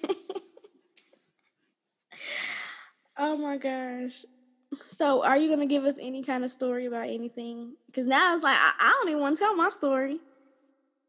[3.18, 4.26] oh my gosh.
[4.92, 7.74] So, are you gonna give us any kind of story about anything?
[7.86, 10.20] Because now it's like I, I don't even want to tell my story.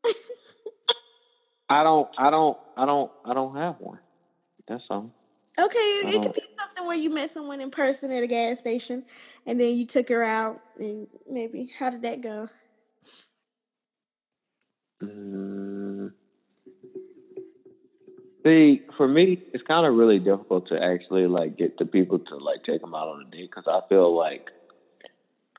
[1.69, 3.99] I don't I don't I don't I don't have one.
[4.67, 5.11] That's all.
[5.59, 8.61] Okay, it don't- could be something where you met someone in person at a gas
[8.61, 9.05] station,
[9.45, 12.49] and then you took her out, and maybe how did that go?
[15.03, 15.78] Mm.
[18.45, 22.37] See, for me, it's kind of really difficult to actually like get the people to
[22.37, 24.49] like take them out on a date because I feel like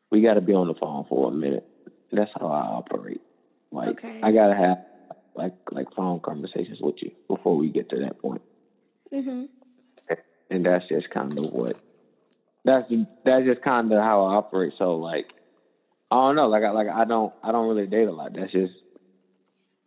[0.09, 1.67] we got to be on the phone for a minute.
[2.11, 3.21] That's how I operate.
[3.71, 4.21] Like Okay.
[4.23, 4.79] I gotta have
[5.35, 8.41] like like phone conversations with you before we get to that point,
[9.13, 9.45] Mm-hmm.
[10.49, 11.75] and that's just kind of what
[12.65, 12.91] that's
[13.23, 14.73] that's just kind of how I operate.
[14.79, 15.27] So like
[16.09, 18.33] I don't know, like I like I don't I don't really date a lot.
[18.33, 18.73] That's just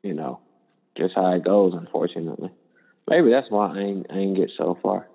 [0.05, 0.39] you know
[0.97, 1.75] just how it goes.
[1.75, 2.51] Unfortunately,
[3.09, 5.07] maybe that's why I ain't I ain't get so far.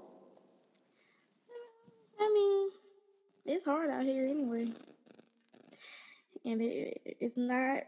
[2.20, 2.70] I mean,
[3.46, 4.68] it's hard out here anyway,
[6.46, 7.84] and it, it's not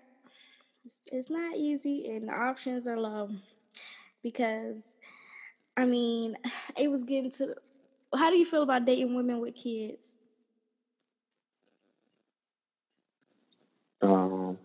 [1.11, 3.29] it's, not easy, and the options are low
[4.23, 4.97] because
[5.77, 6.35] I mean,
[6.77, 7.55] it was getting to.
[8.15, 10.15] How do you feel about dating women with kids?
[14.01, 14.57] Um,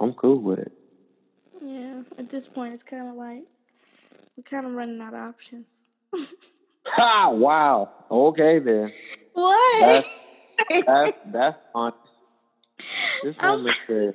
[0.00, 0.72] I'm cool with it.
[1.60, 3.44] Yeah, at this point, it's kind of like
[4.36, 5.86] we're kind of running out of options.
[6.86, 7.30] Ha!
[7.30, 7.90] Wow.
[8.10, 8.92] Okay then.
[9.32, 10.04] What?
[10.68, 11.98] That's that's that's honest.
[13.22, 14.14] This I'm woman said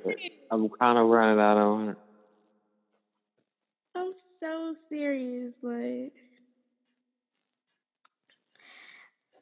[0.50, 1.96] I'm kind of running out on her.
[3.94, 6.10] I'm so serious, but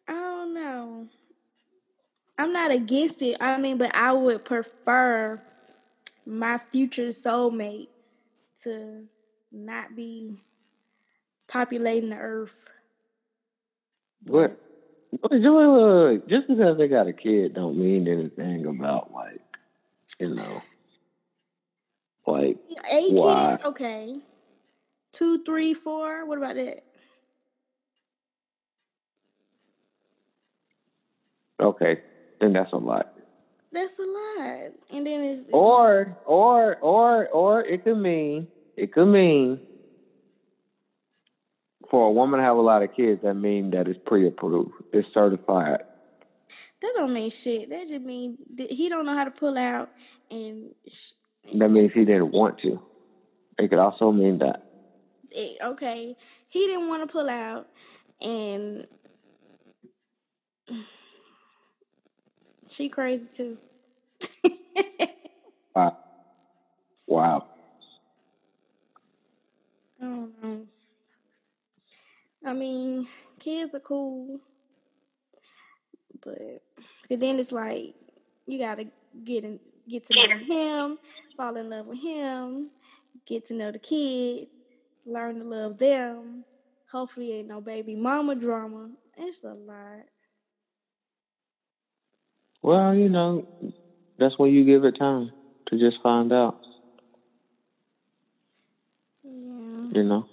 [0.08, 1.08] I don't know.
[2.38, 3.36] I'm not against it.
[3.40, 5.42] I mean, but I would prefer
[6.24, 7.88] my future soulmate
[8.62, 9.04] to
[9.50, 10.38] not be
[11.56, 12.70] populating the earth.
[14.26, 14.60] What?
[15.12, 19.40] Look, look, look, Just because they got a kid don't mean anything about like,
[20.20, 20.62] you know,
[22.26, 22.58] like
[22.92, 23.56] Eight Why?
[23.56, 24.16] kids, okay.
[25.12, 26.26] Two, three, four.
[26.26, 26.80] What about that?
[31.60, 32.02] okay,
[32.40, 33.14] then that's a lot.
[33.72, 34.72] That's a lot.
[34.92, 39.60] And then it's Or or or or it could mean it could mean
[41.90, 44.72] for a woman to have a lot of kids that mean that it's pre-approved.
[44.92, 45.80] It's certified.
[46.82, 47.70] that don't mean shit.
[47.70, 49.90] That just mean he don't know how to pull out
[50.30, 51.12] and sh-
[51.54, 52.80] That means he didn't want to.
[53.58, 54.62] It could also mean that.
[55.34, 56.16] eh, okay,
[56.48, 57.68] he didn't want to pull out,
[58.20, 58.86] and
[62.68, 63.56] she crazy too.
[65.74, 65.96] Wow.
[67.06, 67.46] Wow.
[70.00, 70.66] I don't know.
[72.46, 73.06] I mean,
[73.40, 74.40] kids are cool,
[76.24, 76.38] but
[77.08, 77.94] cause then it's like
[78.46, 78.86] you gotta
[79.24, 80.98] get in, get to know him,
[81.36, 82.70] fall in love with him,
[83.26, 84.52] get to know the kids,
[85.06, 86.44] learn to love them.
[86.92, 88.90] Hopefully, ain't no baby mama drama.
[89.18, 90.06] It's a lot.
[92.62, 93.46] Well, you know,
[94.18, 95.32] that's when you give it time
[95.68, 96.58] to just find out.
[99.24, 100.26] Yeah, You know, know.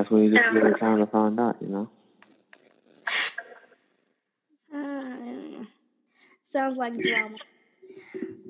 [0.00, 1.56] That's when you just give it time to find out.
[1.60, 1.90] You know.
[6.44, 7.36] Sounds like drama.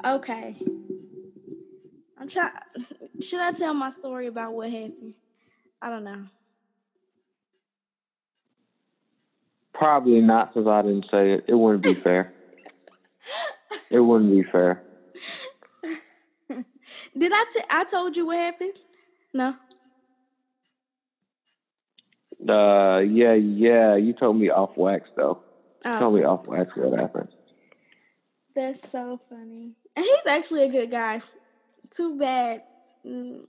[0.07, 0.57] Okay.
[2.19, 2.53] I'm trying.
[3.21, 5.15] Should I tell my story about what happened?
[5.83, 6.27] I don't know.
[9.75, 11.47] Probably not, because I didn't say it.
[11.49, 12.33] It wouldn't be fair.
[13.93, 14.85] It wouldn't be fair.
[16.49, 17.45] Did I?
[17.53, 18.75] T- I told you what happened?
[19.35, 19.57] No.
[22.49, 23.97] Uh, yeah, yeah.
[23.97, 25.39] You told me off wax though.
[25.85, 27.29] Oh, Tell me off wax what happened.
[28.55, 29.73] that's so funny.
[29.97, 31.21] And he's actually a good guy.
[31.91, 32.63] Too bad.
[33.07, 33.45] mm,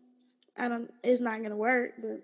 [0.57, 0.91] I don't.
[1.03, 2.21] It's not gonna work, but.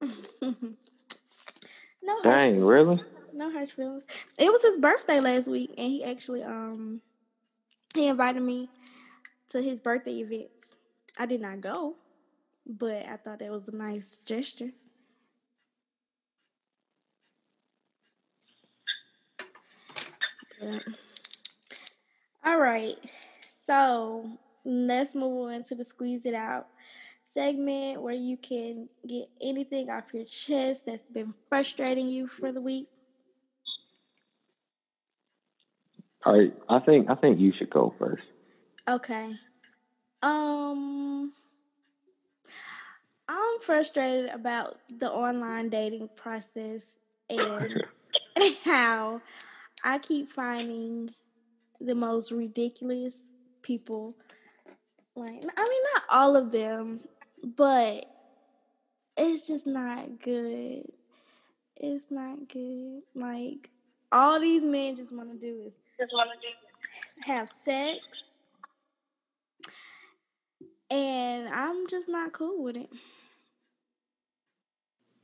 [0.40, 3.00] no Dang, really?
[3.32, 4.06] No harsh feelings.
[4.38, 7.00] It was his birthday last week, and he actually um
[7.94, 8.68] he invited me
[9.50, 10.74] to his birthday events.
[11.18, 11.96] I did not go,
[12.66, 14.70] but I thought that was a nice gesture.
[20.60, 20.84] But-
[22.44, 22.96] all right,
[23.64, 24.30] so
[24.64, 26.66] let's move on to the squeeze it out
[27.32, 32.60] segment where you can get anything off your chest that's been frustrating you for the
[32.60, 32.88] week.
[36.24, 36.54] All right.
[36.68, 38.24] I think I think you should go first.
[38.88, 39.34] Okay.
[40.22, 41.32] Um
[43.28, 46.98] I'm frustrated about the online dating process
[47.30, 47.84] and
[48.64, 49.20] how
[49.88, 51.10] I keep finding
[51.80, 53.30] the most ridiculous
[53.62, 54.14] people.
[55.16, 57.00] Like I mean not all of them,
[57.56, 58.04] but
[59.16, 60.84] it's just not good.
[61.76, 63.02] It's not good.
[63.14, 63.70] Like
[64.12, 65.78] all these men just want to do is
[67.24, 67.98] have sex
[70.90, 72.90] and I'm just not cool with it.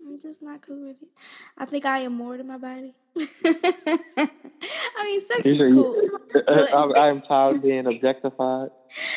[0.07, 1.09] I'm just not cool with it.
[1.59, 2.95] I think I am more than my body.
[5.05, 6.09] I mean, sex is cool.
[6.49, 8.71] I'm, I'm tired of being objectified.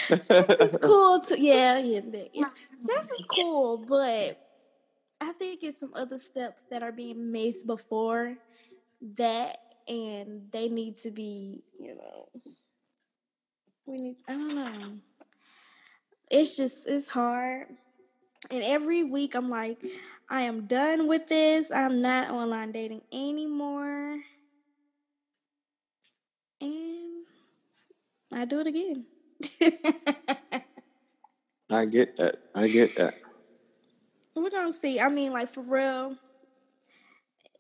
[0.22, 1.40] Sex is cool too.
[1.40, 2.02] Yeah, yeah,
[2.34, 2.50] yeah.
[2.86, 4.38] Sex is cool, but
[5.22, 8.38] I think it's some other steps that are being missed before
[9.16, 9.58] that,
[9.88, 12.28] and they need to be, you know,
[13.86, 14.18] we need.
[14.28, 14.98] I don't know.
[16.30, 17.68] It's just it's hard,
[18.52, 19.82] and every week I'm like,
[20.30, 21.72] I am done with this.
[21.72, 24.20] I'm not online dating anymore,
[26.62, 27.08] and
[28.38, 29.06] I do it again.
[31.72, 32.36] I get that.
[32.54, 33.16] I get that.
[34.36, 35.00] We're gonna see.
[35.00, 36.16] I mean, like for real.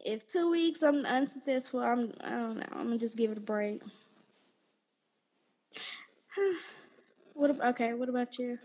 [0.05, 2.67] If two weeks I'm unsuccessful, I'm I don't know.
[2.73, 3.81] I'm gonna just give it a break.
[7.33, 7.59] What?
[7.59, 7.93] Okay.
[7.93, 8.57] What about you?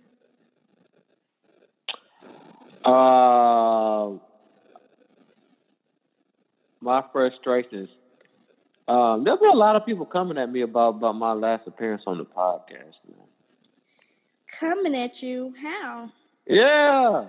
[2.91, 4.21] Um,
[6.81, 7.91] my frustrations.
[8.93, 12.03] Um, there'll be a lot of people coming at me about about my last appearance
[12.07, 12.97] on the podcast.
[13.09, 13.27] Man.
[14.61, 15.55] Coming at you?
[15.63, 16.11] How?
[16.47, 17.29] Yeah.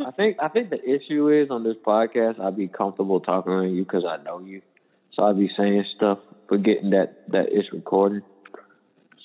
[0.00, 2.40] I think I think the issue is on this podcast.
[2.40, 4.62] I'd be comfortable talking around you because I know you,
[5.12, 8.22] so I'd be saying stuff, forgetting that that it's recorded.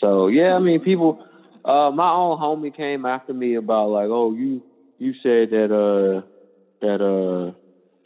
[0.01, 1.25] So yeah, I mean, people.
[1.63, 4.63] Uh, my own homie came after me about like, oh, you
[4.97, 6.25] you said that uh
[6.82, 7.53] that uh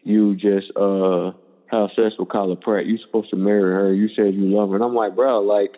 [0.03, 1.31] you just uh
[1.67, 2.85] have sex with Kyla Pratt.
[2.85, 3.93] You supposed to marry her.
[3.93, 5.77] You said you love her, and I'm like, bro, like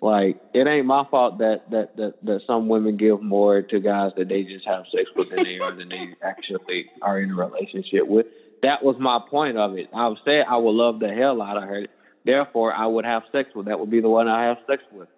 [0.00, 4.12] like it ain't my fault that that that that some women give more to guys
[4.16, 7.34] that they just have sex with than they are than they actually are in a
[7.34, 8.26] relationship with.
[8.62, 9.90] That was my point of it.
[9.94, 11.86] I was saying I would love the hell out of her.
[12.24, 13.66] Therefore, I would have sex with.
[13.66, 15.08] That would be the one I have sex with.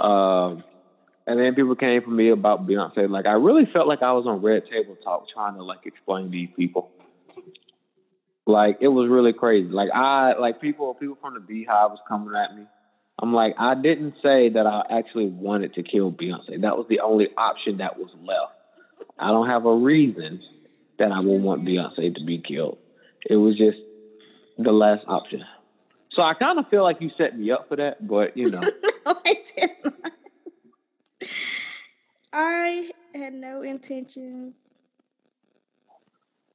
[0.00, 0.64] Um,
[1.26, 3.08] and then people came for me about Beyonce.
[3.08, 6.30] Like I really felt like I was on Red Table Talk trying to like explain
[6.30, 6.90] these people.
[8.52, 9.68] Like it was really crazy.
[9.68, 12.66] Like I like people people from the BeyHive was coming at me.
[13.18, 16.60] I'm like, I didn't say that I actually wanted to kill Beyonce.
[16.60, 18.52] That was the only option that was left.
[19.18, 20.42] I don't have a reason
[20.98, 22.78] that I would want Beyonce to be killed.
[23.28, 23.78] It was just
[24.58, 25.44] the last option.
[26.12, 28.60] So I kind of feel like you set me up for that, but you know,
[29.06, 30.12] No, I did not.
[32.32, 34.54] I had no intentions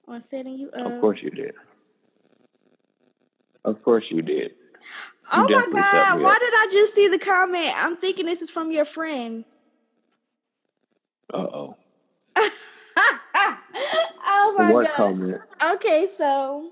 [0.07, 0.91] on setting you up.
[0.91, 1.53] of course you did.
[3.67, 4.51] Of course you did.
[5.33, 6.21] Oh my god!
[6.21, 7.73] Why did I just see the comment?
[7.75, 9.43] I'm thinking this is from your friend.
[11.33, 11.75] Uh oh.
[14.25, 14.95] oh my What god!
[14.95, 15.41] comment?
[15.73, 16.71] Okay, so,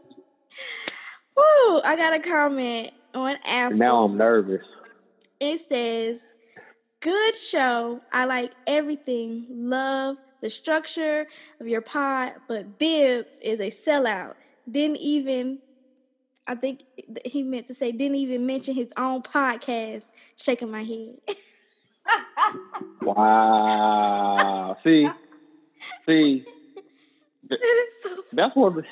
[1.35, 1.81] woo!
[1.83, 3.77] I got a comment on Apple.
[3.77, 4.65] Now I'm nervous.
[5.41, 6.21] It says,
[7.01, 7.99] "Good show.
[8.13, 9.47] I like everything.
[9.49, 11.27] Love the structure
[11.59, 14.35] of your pod, but Bibbs is a sellout.
[14.71, 15.59] Didn't even."
[16.47, 16.83] I think
[17.25, 20.11] he meant to say didn't even mention his own podcast.
[20.35, 21.15] Shaking my head.
[23.01, 24.77] Wow.
[24.83, 25.07] see,
[26.07, 26.45] see,
[27.49, 27.59] that
[28.01, 28.83] so that's what.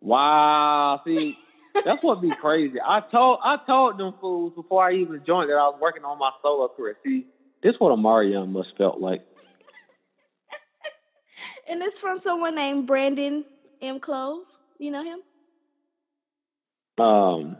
[0.00, 1.00] Wow.
[1.06, 1.36] See,
[1.84, 2.78] that's what be crazy.
[2.84, 6.18] I told I told them fools before I even joined that I was working on
[6.18, 6.96] my solo career.
[7.04, 7.26] See,
[7.62, 9.24] this what Omarion must felt like.
[11.68, 13.44] And it's from someone named Brandon
[13.80, 14.00] M.
[14.00, 14.42] Clove.
[14.78, 15.20] You know him?
[17.00, 17.56] Um,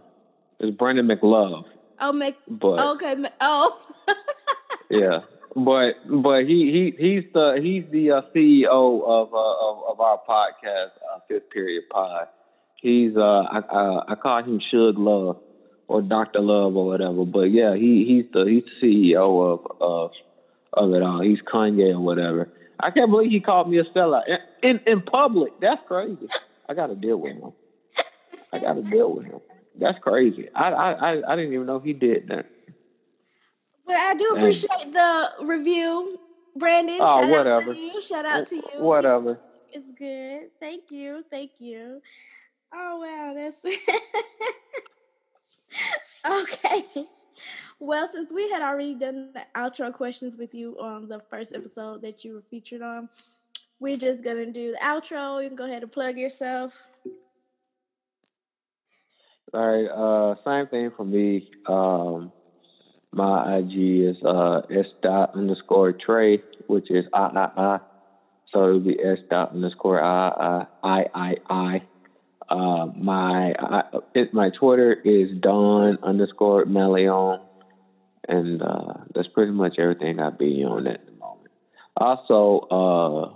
[0.59, 1.65] it's Brandon McLove,
[2.01, 2.37] Oh, Mc.
[2.49, 3.17] but Okay.
[3.41, 3.81] Oh.
[4.93, 5.21] Yeah,
[5.55, 10.19] but but he he he's the he's the uh, CEO of, uh, of of our
[10.29, 12.27] podcast, uh, Fifth Period Pod.
[12.83, 15.37] He's uh I uh, I call him Shug Love
[15.87, 17.25] or Doctor Love or whatever.
[17.25, 20.11] But yeah, he he's the he's the CEO of of
[20.73, 21.21] of it all.
[21.21, 22.49] He's Kanye or whatever.
[22.81, 25.53] I can't believe he called me a sellout in in, in public.
[25.61, 26.27] That's crazy.
[26.69, 27.53] I got to deal with him.
[28.53, 29.41] I got to deal with him.
[29.79, 30.49] That's crazy.
[30.55, 32.47] I, I I I didn't even know he did that.
[33.87, 36.13] But I do appreciate the review,
[36.57, 36.99] Brandon.
[37.01, 37.71] Oh, shout whatever.
[37.71, 38.01] out to you.
[38.01, 38.63] Shout out to you.
[38.79, 39.41] Whatever.
[39.73, 40.51] It's good.
[40.61, 41.25] Thank you.
[41.31, 42.01] Thank you.
[42.75, 43.65] Oh wow, that's
[46.25, 47.05] okay.
[47.79, 52.03] Well, since we had already done the outro questions with you on the first episode
[52.03, 53.09] that you were featured on,
[53.79, 55.43] we're just gonna do the outro.
[55.43, 56.83] You can go ahead and plug yourself.
[59.53, 59.87] All right.
[59.87, 61.49] Uh, same thing for me.
[61.67, 62.33] Um,
[63.13, 63.73] my IG
[64.11, 67.79] is uh, s dot underscore Trey, which is I I I.
[68.53, 71.83] So it'll be s dot underscore I I I I.
[72.49, 73.83] Uh, my I,
[74.15, 77.41] it, my Twitter is Don underscore Melion,
[78.29, 81.51] and uh, that's pretty much everything I be on at the moment.
[81.97, 83.35] Also, uh,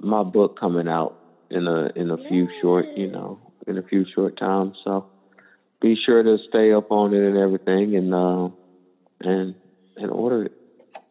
[0.00, 1.18] my book coming out
[1.50, 4.78] in a in a few short, you know, in a few short times.
[4.84, 5.06] So
[5.80, 8.48] be sure to stay up on it and everything, and uh,
[9.20, 9.54] and
[9.96, 10.52] and order it.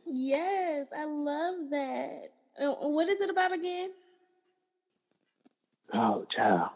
[0.06, 2.32] Yes, I love that.
[2.60, 3.92] Uh, what is it about again?
[5.94, 6.70] Oh, child.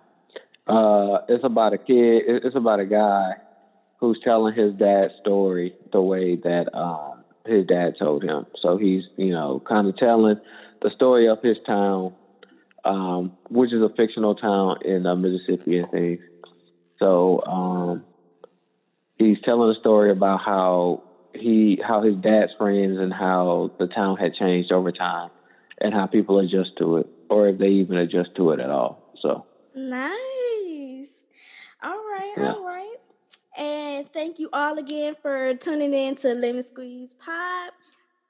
[0.67, 2.23] Uh, it's about a kid.
[2.27, 3.33] It's about a guy
[3.99, 8.45] who's telling his dad's story the way that um, his dad told him.
[8.61, 10.37] So he's, you know, kind of telling
[10.81, 12.13] the story of his town,
[12.85, 16.19] um, which is a fictional town in uh, Mississippi and things.
[16.99, 18.05] So um,
[19.17, 24.17] he's telling a story about how he, how his dad's friends and how the town
[24.17, 25.29] had changed over time,
[25.81, 29.13] and how people adjust to it, or if they even adjust to it at all.
[29.21, 29.45] So.
[29.75, 31.09] Nice.
[31.83, 32.53] All right, Yeah.
[32.53, 32.95] all right.
[33.57, 37.71] And thank you all again for tuning in to Lemon Squeeze Pod.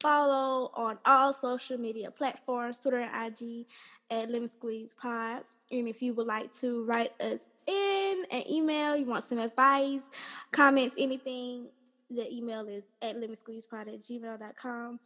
[0.05, 3.65] Follow on all social media platforms, Twitter and IG
[4.11, 5.41] at Lemon Squeeze Pod.
[5.71, 10.05] And if you would like to write us in an email, you want some advice,
[10.51, 11.69] comments, anything,
[12.11, 14.99] the email is at lemonsqueezepod at gmail.com.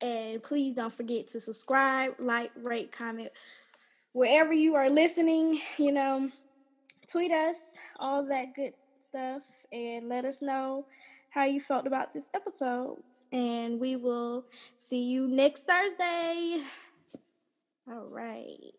[0.00, 3.30] And please don't forget to subscribe, like, rate, comment,
[4.12, 6.28] wherever you are listening, you know,
[7.10, 7.56] tweet us,
[7.98, 8.74] all that good
[9.04, 9.42] stuff,
[9.72, 10.86] and let us know
[11.30, 13.02] how you felt about this episode.
[13.32, 14.46] And we will
[14.78, 16.62] see you next Thursday.
[17.90, 18.72] All right.